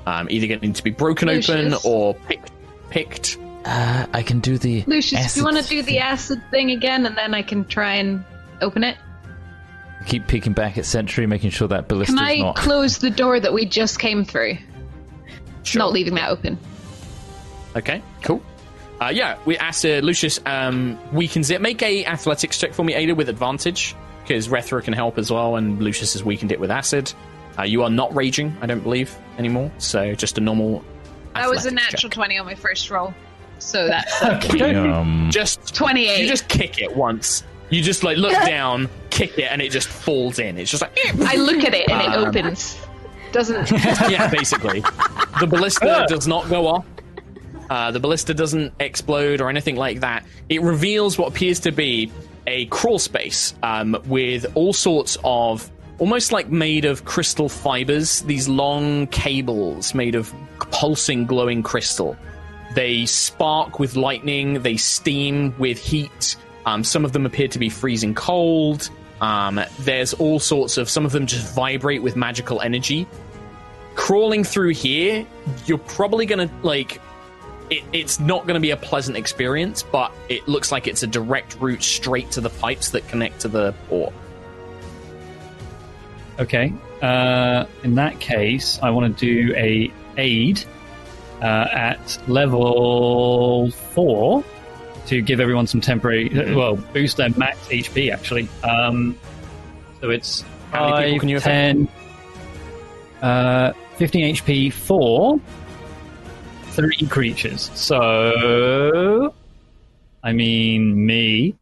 [0.05, 1.37] Um, either going to be broken open
[1.69, 1.85] Lucius.
[1.85, 2.51] or picked,
[2.91, 4.83] picked Uh, I can do the.
[4.85, 7.95] Lucius, do you want to do the acid thing again, and then I can try
[7.95, 8.23] and
[8.61, 8.95] open it?
[10.05, 12.55] Keep peeking back at Sentry, making sure that ballista's Can I not.
[12.55, 14.57] close the door that we just came through?
[15.75, 16.57] Not leaving that open.
[17.75, 18.43] Okay, cool.
[19.01, 21.59] Uh, yeah, we asked uh, Lucius um, weakens it.
[21.59, 25.55] Make a athletics check for me, Ada, with advantage because Rethra can help as well,
[25.55, 27.11] and Lucius has weakened it with acid.
[27.57, 29.71] Uh, you are not raging, I don't believe anymore.
[29.79, 30.83] So just a normal.
[31.33, 32.11] That was a natural check.
[32.11, 33.13] 20 on my first roll.
[33.59, 36.21] So that's um, Just 28.
[36.21, 37.43] You just kick it once.
[37.71, 40.57] You just like look down, kick it, and it just falls in.
[40.59, 42.77] It's just like I look at it and it Um, opens.
[43.31, 43.71] Doesn't.
[44.11, 44.81] yeah, basically.
[45.39, 46.85] The ballista does not go off.
[47.71, 50.25] Uh, the ballista doesn't explode or anything like that.
[50.49, 52.11] It reveals what appears to be
[52.45, 58.23] a crawl space um, with all sorts of almost like made of crystal fibers.
[58.23, 62.17] These long cables made of pulsing, glowing crystal.
[62.75, 64.63] They spark with lightning.
[64.63, 66.35] They steam with heat.
[66.65, 68.89] Um, some of them appear to be freezing cold.
[69.21, 70.89] Um, there's all sorts of.
[70.89, 73.07] Some of them just vibrate with magical energy
[73.95, 75.25] crawling through here,
[75.65, 76.99] you're probably gonna like.
[77.71, 81.07] It, it's not going to be a pleasant experience, but it looks like it's a
[81.07, 84.13] direct route straight to the pipes that connect to the port.
[86.37, 86.73] Okay.
[87.01, 90.63] Uh, in that case, I want to do a aid
[91.41, 94.43] uh, at level four
[95.07, 96.55] to give everyone some temporary, Mm-hmm.
[96.55, 98.47] well, boost their max HP actually.
[98.63, 99.17] Um,
[100.01, 101.87] so it's How many people can you 10,
[103.21, 105.39] uh, 15 HP for
[106.71, 107.69] three creatures.
[107.73, 109.33] So,
[110.23, 111.55] I mean, me,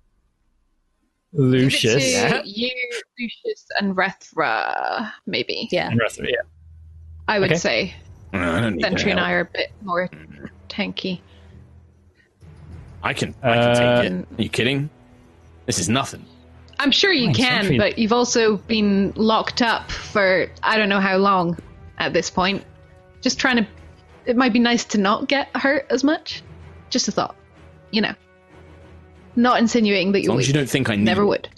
[1.34, 2.72] Lucius, to you,
[3.20, 5.68] Lucius, and Rethra, maybe.
[5.72, 5.90] Yeah.
[5.90, 6.32] and rest of it.
[6.32, 6.42] Yeah.
[7.28, 7.60] I would Okay.
[7.60, 7.94] say.
[8.34, 9.20] I Sentry and.
[9.20, 10.10] I are a bit more
[10.70, 11.22] tanky.
[13.04, 13.34] I can.
[13.42, 14.02] I can take Uh,
[14.36, 14.40] it.
[14.40, 14.90] Are you kidding?
[15.66, 16.26] This is nothing.
[16.80, 17.78] I'm sure you Fine, can, Sentry.
[17.78, 21.58] but you've also been locked up for I don't know how long
[21.98, 22.64] at this point.
[23.22, 23.68] Just trying to.
[24.26, 26.44] It might be nice to not get hurt as much.
[26.90, 27.36] Just a thought.
[27.92, 28.14] You know.
[29.36, 30.24] Not insinuating that you.
[30.24, 30.42] As you long would.
[30.44, 31.50] as you don't think I need Never would.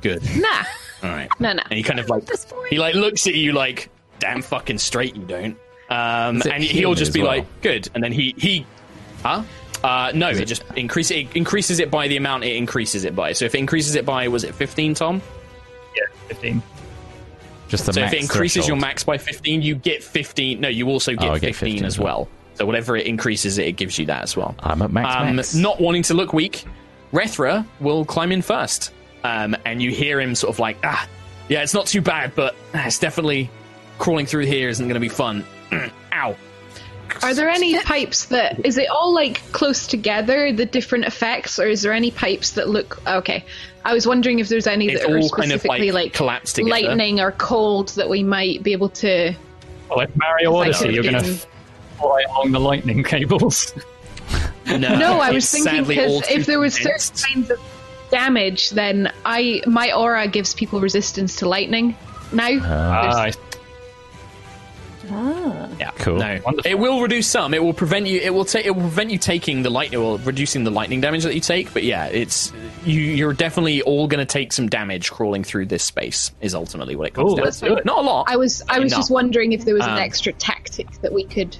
[0.00, 0.22] Good.
[0.36, 0.64] Nah.
[1.02, 1.28] All right.
[1.38, 1.62] No, no.
[1.64, 2.24] And he kind of like
[2.68, 5.56] he like looks at you like, damn fucking straight you don't.
[5.88, 7.38] Um, and he'll just be well?
[7.38, 7.88] like, good.
[7.94, 8.66] And then he he,
[9.22, 9.42] huh?
[9.82, 13.32] Uh, no, it, just increase it increases it by the amount it increases it by.
[13.32, 15.22] So if it increases it by was it fifteen, Tom?
[15.96, 16.62] Yeah, 15.
[17.70, 20.60] Just the So if it increases your max by 15, you get 15.
[20.60, 22.28] No, you also get, Oh, I get 15, 15 as as well.
[22.54, 24.54] So whatever it increases it, it gives you that as well.
[24.60, 25.54] I'm at max Um, max.
[25.54, 26.64] not wanting to look weak,
[27.12, 28.92] Rethra will climb in first.
[29.24, 31.06] Um, and you hear him sort of like, ah,
[31.48, 33.50] yeah, it's not too bad, but it's definitely
[33.98, 35.44] crawling through here isn't going to be fun.
[36.12, 36.36] Ow.
[37.22, 41.66] Are there any pipes that is it all like close together, the different effects, or
[41.66, 43.44] is there any pipes that look okay?
[43.84, 46.12] I was wondering if there's any It's that are all kind of, specifically like, like,
[46.14, 46.70] collapsed together.
[46.88, 49.34] lightning or cold that we might be able to.
[49.88, 51.46] Well, like Mario Like Odyssey, it you're going in- to
[51.98, 53.72] fly along the lightning cables.
[54.66, 57.58] No, No, I was thinking because if there was certain kinds of
[58.10, 61.96] damage, then I my aura gives people resistance to lightning.
[62.32, 63.30] Now, Ah,
[65.10, 66.16] I- Yeah, Cool.
[66.18, 66.70] No, Wonderful.
[66.70, 67.52] it will reduce some.
[67.54, 68.20] It will prevent you.
[68.20, 68.66] It will take.
[68.66, 69.94] It will prevent you taking the light.
[69.94, 71.72] Or reducing the lightning damage that you take.
[71.72, 72.52] But yeah, it's
[72.84, 73.00] you.
[73.00, 76.30] You're definitely all going to take some damage crawling through this space.
[76.40, 77.66] Is ultimately what it comes Cool, down let's to.
[77.68, 77.84] do it.
[77.84, 78.26] Not a lot.
[78.28, 79.00] I was I was Enough.
[79.00, 81.56] just wondering if there was an Um, extra tactic that we could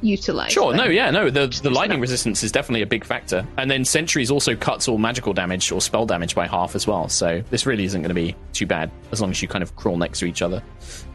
[0.00, 0.52] utilize.
[0.52, 0.72] Sure.
[0.72, 0.86] there.
[0.86, 0.90] No.
[0.90, 1.10] Yeah.
[1.10, 1.30] No.
[1.30, 3.46] The the lightning resistance is definitely a big factor.
[3.56, 7.08] And then Sentry's also cuts all magical damage or spell damage by half as well.
[7.08, 9.74] So this really isn't going to be too bad as long as you kind of
[9.76, 10.62] crawl next to each other.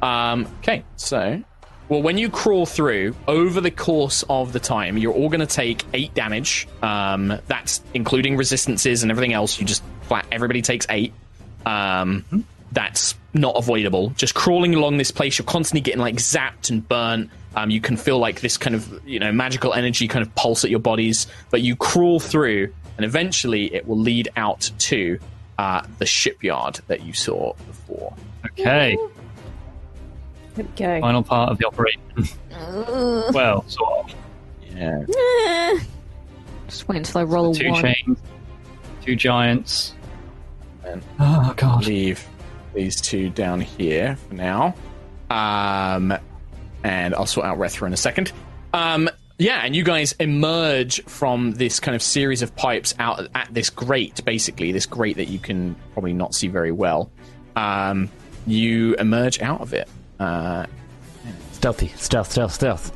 [0.01, 0.84] Um, okay.
[0.95, 1.41] So.
[1.89, 5.45] Well, when you crawl through, over the course of the time, you're all going to
[5.45, 6.67] take eight damage.
[6.81, 9.59] Um, that's including resistances and everything else.
[9.59, 10.25] You just flat.
[10.31, 11.13] Everybody takes eight.
[11.65, 14.09] Um, that's not avoidable.
[14.11, 17.30] Just crawling along this place, you're constantly getting like zapped and burnt.
[17.55, 20.63] Um, you can feel like this kind of you know magical energy kind of pulse
[20.63, 25.19] at your bodies, but you crawl through, and eventually it will lead out to
[25.57, 28.13] uh, the shipyard that you saw before.
[28.45, 29.09] okay, Here
[30.57, 30.99] we go.
[31.01, 32.01] final part of the operation.
[33.34, 34.15] well, sort of.
[34.76, 35.03] Yeah.
[36.67, 37.82] Just wait until I roll a Two one.
[37.84, 38.17] chains,
[39.05, 39.93] two giants.
[40.84, 41.86] And- Oh god.
[41.86, 42.26] leave
[42.74, 44.76] these two down here for now.
[45.30, 46.13] Um,
[46.84, 48.32] and I'll sort out Rethra in a second.
[48.74, 49.09] Um,
[49.39, 53.69] yeah, and you guys emerge from this kind of series of pipes out at this
[53.69, 57.11] grate, basically, this grate that you can probably not see very well.
[57.55, 58.09] Um,
[58.45, 59.88] you emerge out of it.
[60.19, 60.65] Uh,
[61.53, 62.91] Stealthy, stealth, stealth, stealth.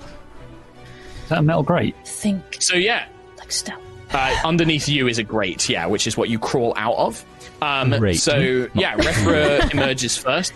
[1.23, 1.95] Is that a metal grate?
[2.05, 3.05] Think So yeah,
[3.39, 3.81] like stealth.
[4.13, 7.23] uh, underneath you is a grate, yeah, which is what you crawl out of.
[7.61, 8.19] Um, Grate.
[8.19, 10.53] so yeah, Rethra emerges first.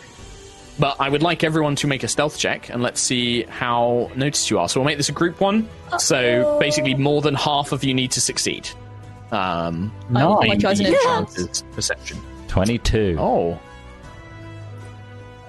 [0.79, 4.49] But I would like everyone to make a stealth check, and let's see how noticed
[4.49, 4.67] you are.
[4.69, 5.69] So we'll make this a group one.
[5.99, 8.67] So basically, more than half of you need to succeed.
[9.31, 10.39] Um, No.
[10.39, 12.19] Oh, my choice the chances perception.
[12.47, 13.17] 22.
[13.19, 13.59] Oh,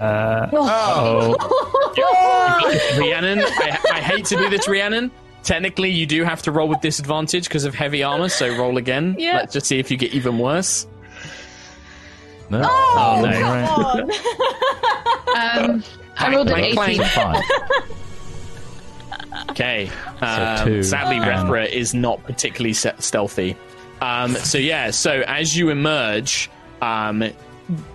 [0.00, 1.36] Uh, Oh.
[1.38, 5.10] oh, Rhiannon, I, I hate to do this, Rhiannon.
[5.44, 8.28] Technically, you do have to roll with disadvantage because of heavy armor.
[8.28, 9.16] So roll again.
[9.18, 9.38] Yeah.
[9.38, 10.86] Let's just see if you get even worse.
[12.52, 12.68] No.
[12.70, 13.40] Oh, no.
[13.40, 14.20] Right.
[15.34, 15.82] Um,
[16.18, 17.42] I rolled an Clank, clank, 18.
[19.50, 19.90] Okay.
[20.20, 23.56] Um, two sadly, and- Rethra is not particularly se- stealthy.
[24.00, 26.50] Um, so yeah, so as you emerge,
[26.82, 27.22] um,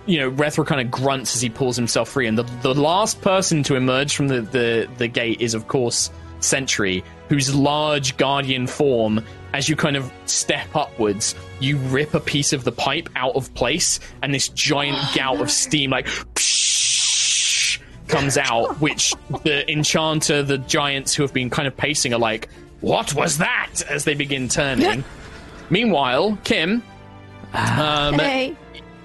[0.06, 3.20] you know, Rethra kind of grunts as he pulls himself free, and the, the last
[3.20, 8.66] person to emerge from the, the, the gate is, of course, Sentry, whose large guardian
[8.66, 13.34] form, as you kind of step upwards, you rip a piece of the pipe out
[13.34, 16.06] of place, and this giant gout of steam, like,
[18.08, 22.48] comes out, which the enchanter, the giants who have been kind of pacing are like,
[22.80, 23.82] What was that?
[23.88, 25.04] as they begin turning.
[25.70, 26.82] Meanwhile, Kim,
[27.52, 28.56] um, Hey.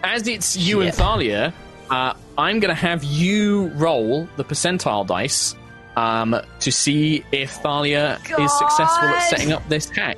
[0.03, 1.53] as it's you and Thalia,
[1.89, 5.55] uh, I'm going to have you roll the percentile dice
[5.97, 10.17] um, to see if Thalia is successful at setting up this hack.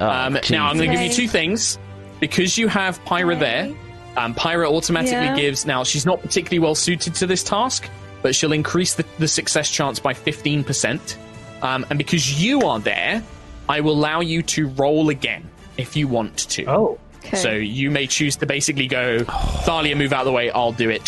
[0.00, 1.78] Oh, Um, now, I'm going to give you two things.
[2.20, 3.72] Because you have Pyra there,
[4.18, 5.36] um, Pyra automatically Yeah.
[5.36, 5.64] gives.
[5.64, 7.88] Now, she's not particularly well suited to this task,
[8.20, 11.16] but she'll increase the, the success chance by 15%.
[11.62, 13.22] Um, and because you are there,
[13.70, 15.48] I will allow you to roll again
[15.78, 16.64] if you want to.
[16.66, 17.36] oh, Okay.
[17.36, 19.20] So you may choose to basically go,
[19.64, 21.06] Thalia, move out of the way, I'll do it.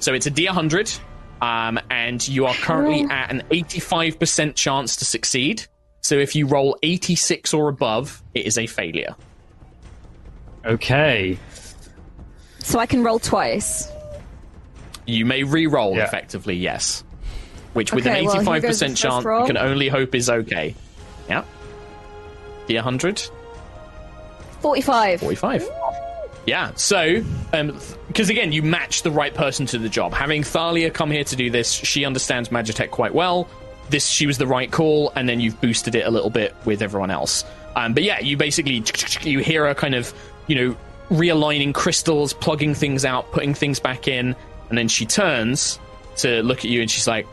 [0.00, 0.98] So it's a D100,
[1.42, 5.66] um, and you are currently at an 85% chance to succeed.
[6.10, 9.14] So if you roll 86 or above, it is a failure.
[10.66, 11.38] okay.
[12.58, 13.88] so I can roll twice.
[15.06, 16.06] You may re-roll Yeah.
[16.06, 17.04] effectively, yes.
[17.74, 20.74] Which with Okay, an 85% goes the first chance, you can only hope is okay.
[21.28, 21.44] Yeah.
[22.66, 23.30] D100.
[24.62, 25.20] 45.
[25.20, 25.68] 45.
[26.44, 30.12] Yeah, so, um, because again, you match the right person to the job.
[30.12, 33.48] Having Thalia come here to do this, she understands Magitech quite well.
[33.90, 36.82] This, she was the right call, and then you've boosted it a little bit with
[36.82, 37.44] everyone else.
[37.76, 38.82] Um, but yeah, you basically,
[39.22, 40.14] you hear her kind of,
[40.46, 40.76] you know,
[41.10, 44.34] realigning crystals, plugging things out, putting things back in,
[44.68, 45.78] and then she turns
[46.16, 47.26] to look at you and she's like,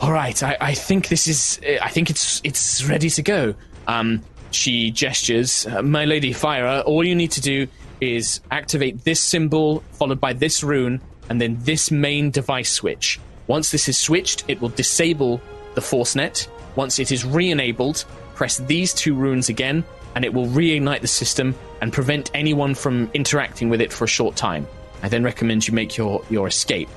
[0.00, 1.60] all right, I, I think this is.
[1.82, 3.54] I think it's it's ready to go.
[3.86, 6.82] Um, she gestures, uh, my lady Fyra.
[6.84, 7.66] All you need to do
[8.00, 13.20] is activate this symbol, followed by this rune, and then this main device switch.
[13.46, 15.40] Once this is switched, it will disable
[15.74, 16.48] the force net.
[16.76, 18.04] Once it is re-enabled,
[18.34, 23.10] press these two runes again, and it will reignite the system and prevent anyone from
[23.14, 24.66] interacting with it for a short time.
[25.02, 26.88] I then recommend you make your your escape.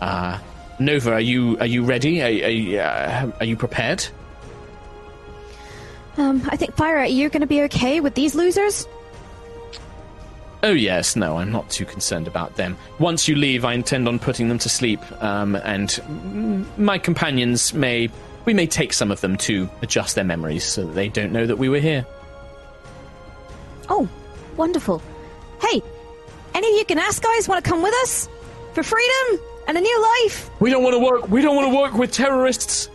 [0.00, 0.38] Uh,
[0.78, 2.20] Nova, are you are you ready?
[2.22, 4.04] Are, are, you- uh, are you prepared?
[6.18, 8.86] Um, I think, Fire, are you're going to be okay with these losers?
[10.64, 12.76] Oh yes, no, I'm not too concerned about them.
[13.00, 16.00] Once you leave, I intend on putting them to sleep, um, and
[16.78, 18.08] my companions may
[18.44, 21.46] we may take some of them to adjust their memories so that they don't know
[21.46, 22.06] that we were here.
[23.88, 24.08] Oh,
[24.56, 25.02] wonderful.
[25.60, 25.82] Hey,
[26.54, 28.28] any of you Ganas guys want to come with us?
[28.74, 30.48] For freedom and a new life?
[30.60, 31.28] We don't want to work.
[31.28, 32.88] We don't want to work with terrorists.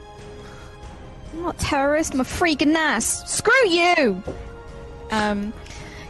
[1.34, 3.28] I'm not terrorist, I'm a free Ganas.
[3.28, 4.24] Screw you!
[5.12, 5.54] Um,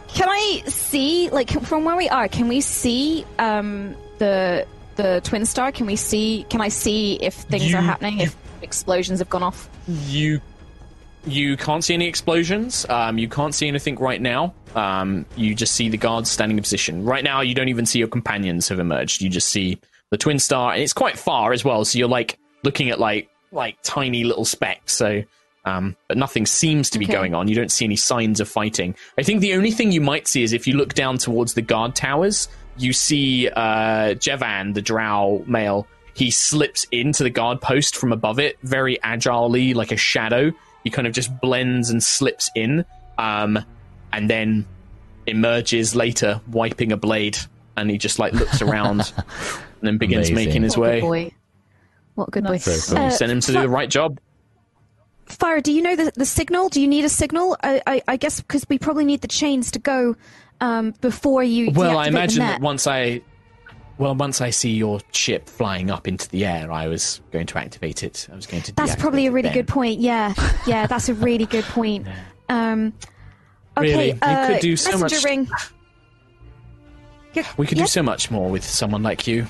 [0.08, 5.46] can I see, like, from where we are, can we see um, the the Twin
[5.46, 5.70] Star?
[5.70, 9.30] Can we see, can I see if things You- are happening, you- if explosions have
[9.30, 9.68] gone off?
[10.06, 10.40] You
[11.26, 12.86] you can't see any explosions.
[12.88, 14.54] Um, you can't see anything right now.
[14.74, 17.04] Um, you just see the guards standing in position.
[17.04, 19.20] Right now, you don't even see your companions have emerged.
[19.20, 19.78] You just see
[20.10, 21.84] the twin star, and it's quite far as well.
[21.84, 24.94] So you're like looking at like like tiny little specks.
[24.94, 25.22] So.
[25.68, 27.12] Um, but nothing seems to be Okay.
[27.12, 27.48] going on.
[27.48, 28.94] You don't see any signs of fighting.
[29.18, 31.62] I think the only thing you might see is if you look down towards the
[31.62, 35.86] guard towers, you see uh, Jevan, the drow male.
[36.14, 40.52] He slips into the guard post from above it, very agilely, like a shadow.
[40.84, 42.84] He kind of just blends and slips in,
[43.18, 43.58] um,
[44.12, 44.64] and then
[45.26, 47.36] emerges later, wiping a blade.
[47.76, 50.34] And he just like looks around and then begins Amazing.
[50.48, 51.00] making his What a way.
[51.00, 51.32] good boy.
[52.14, 52.58] What good boy.
[52.58, 52.98] Very cool.
[52.98, 54.18] Uh, Send him to do the right job.
[55.28, 56.68] Fire, do you know the, the signal?
[56.68, 57.56] Do you need a signal?
[57.62, 60.16] I, I, I guess because we probably need the chains to go
[60.60, 61.70] um, before you.
[61.70, 63.20] Well, I imagine that once I,
[63.98, 67.58] Well, once I see your ship flying up into the air, I was going to
[67.58, 68.26] activate it.
[68.32, 68.74] I was going to.
[68.74, 70.00] That's probably a really good point.
[70.00, 70.34] Yeah,
[70.66, 72.06] yeah, that's a really good point.
[72.48, 72.92] Um,
[73.76, 74.06] okay, Really?
[74.12, 75.48] You uh, could do so much- ring.
[77.56, 77.86] We could Yep.
[77.86, 79.46] do so much more with someone like you.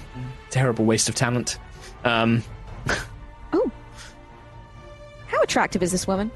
[0.51, 1.59] Terrible waste of talent.
[2.05, 2.43] Um,
[5.29, 6.31] how attractive is this woman?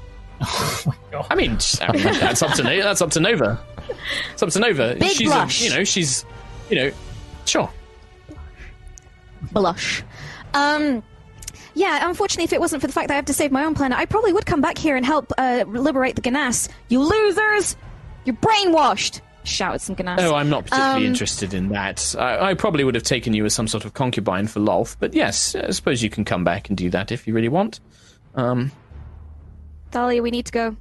[0.40, 3.60] I mean, I mean, that's up to that's up to Nova.
[4.32, 4.94] It's up to Nova.
[4.94, 5.60] Big she's blush.
[5.60, 6.24] A, you know, she's
[6.70, 6.92] you know,
[7.44, 7.68] sure.
[9.52, 10.02] Blush.
[10.54, 11.02] Um,
[11.74, 13.74] yeah, unfortunately, if it wasn't for the fact that I have to save my own
[13.74, 16.68] planet, I probably would come back here and help uh, liberate the Ganas.
[16.88, 17.76] You losers!
[18.24, 19.20] You're brainwashed!
[19.44, 20.18] Shouted some Ganas.
[20.20, 22.14] Oh, I'm not particularly Um, interested in that.
[22.18, 25.14] I, I probably would have taken you as some sort of concubine for Lolth, but
[25.14, 27.80] yes, I suppose you can come back and do that if you really want.
[28.34, 28.70] Um,
[29.90, 30.76] Thalia, we need to go.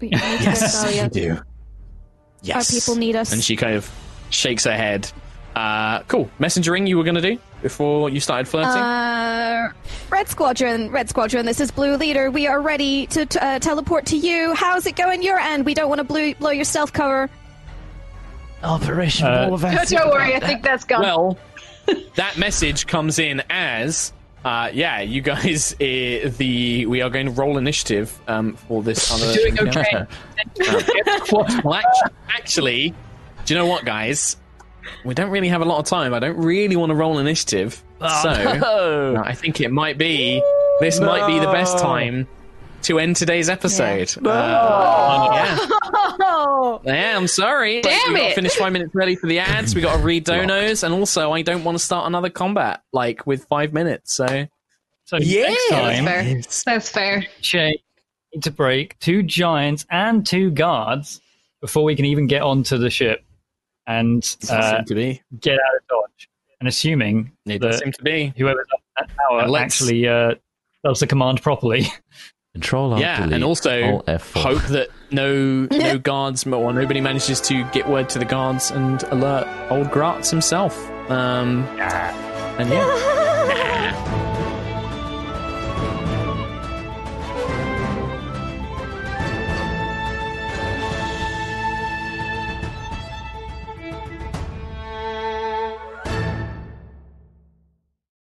[0.00, 1.08] We we need to go, Thalia.
[1.10, 1.38] do.
[2.42, 3.32] Yes, people need us.
[3.32, 3.90] And she kind of
[4.30, 5.10] shakes her head.
[5.54, 6.30] Uh, cool.
[6.38, 8.70] Messengering you were going to do before you started flirting.
[8.72, 9.70] Uh,
[10.10, 12.30] Red Squadron, Red Squadron, this is Blue Leader.
[12.30, 14.54] We are ready to t- uh, teleport to you.
[14.54, 15.66] How's it going your end?
[15.66, 17.28] We don't want to blow, blow your stealth cover.
[18.62, 19.58] Operation Uh, Wall.
[19.58, 21.02] Don't worry, I think that's gone.
[21.02, 21.38] well,
[22.16, 24.12] that message comes in as.
[24.44, 25.76] Uh, yeah, you guys, uh,
[26.36, 29.32] the we are going to roll initiative um, for this other.
[29.34, 30.06] Doing okay.
[31.32, 32.94] well, actually, actually,
[33.44, 34.36] do you know what, guys?
[35.04, 36.12] We don't really have a lot of time.
[36.12, 39.22] I don't really want to roll initiative, so no.
[39.24, 40.42] I think it might be
[40.80, 42.26] this might be the best time
[42.84, 44.14] to end today's episode.
[44.24, 45.58] Uh, yeah.
[46.84, 47.80] yeah, I'm sorry.
[47.82, 48.28] Damn we got it.
[48.30, 49.74] to finish five minutes early for the ads.
[49.74, 53.26] We got to read donos, and also I don't want to start another combat like
[53.26, 54.14] with five minutes.
[54.14, 54.26] So
[55.04, 55.48] So Yeah.
[55.48, 56.74] next That's fair.
[56.74, 57.26] That's fair.
[57.40, 57.82] Shay
[58.34, 61.20] need to break two giants and two guards
[61.60, 63.24] before we can even get onto the ship
[63.86, 65.22] and uh, to be.
[65.40, 66.28] get out of dodge.
[66.60, 68.32] And assuming It does that seem to be.
[68.36, 69.16] whoever's up in that
[69.48, 70.34] tower actually uh,
[70.84, 71.86] does the command properly.
[72.54, 74.42] Control Alt Yeah, delete, and also Alt F4.
[74.42, 79.02] hope that no no guards or nobody manages to get word to the guards and
[79.04, 80.76] alert old Gratz himself.
[81.10, 81.64] Um,
[82.58, 84.08] and yeah.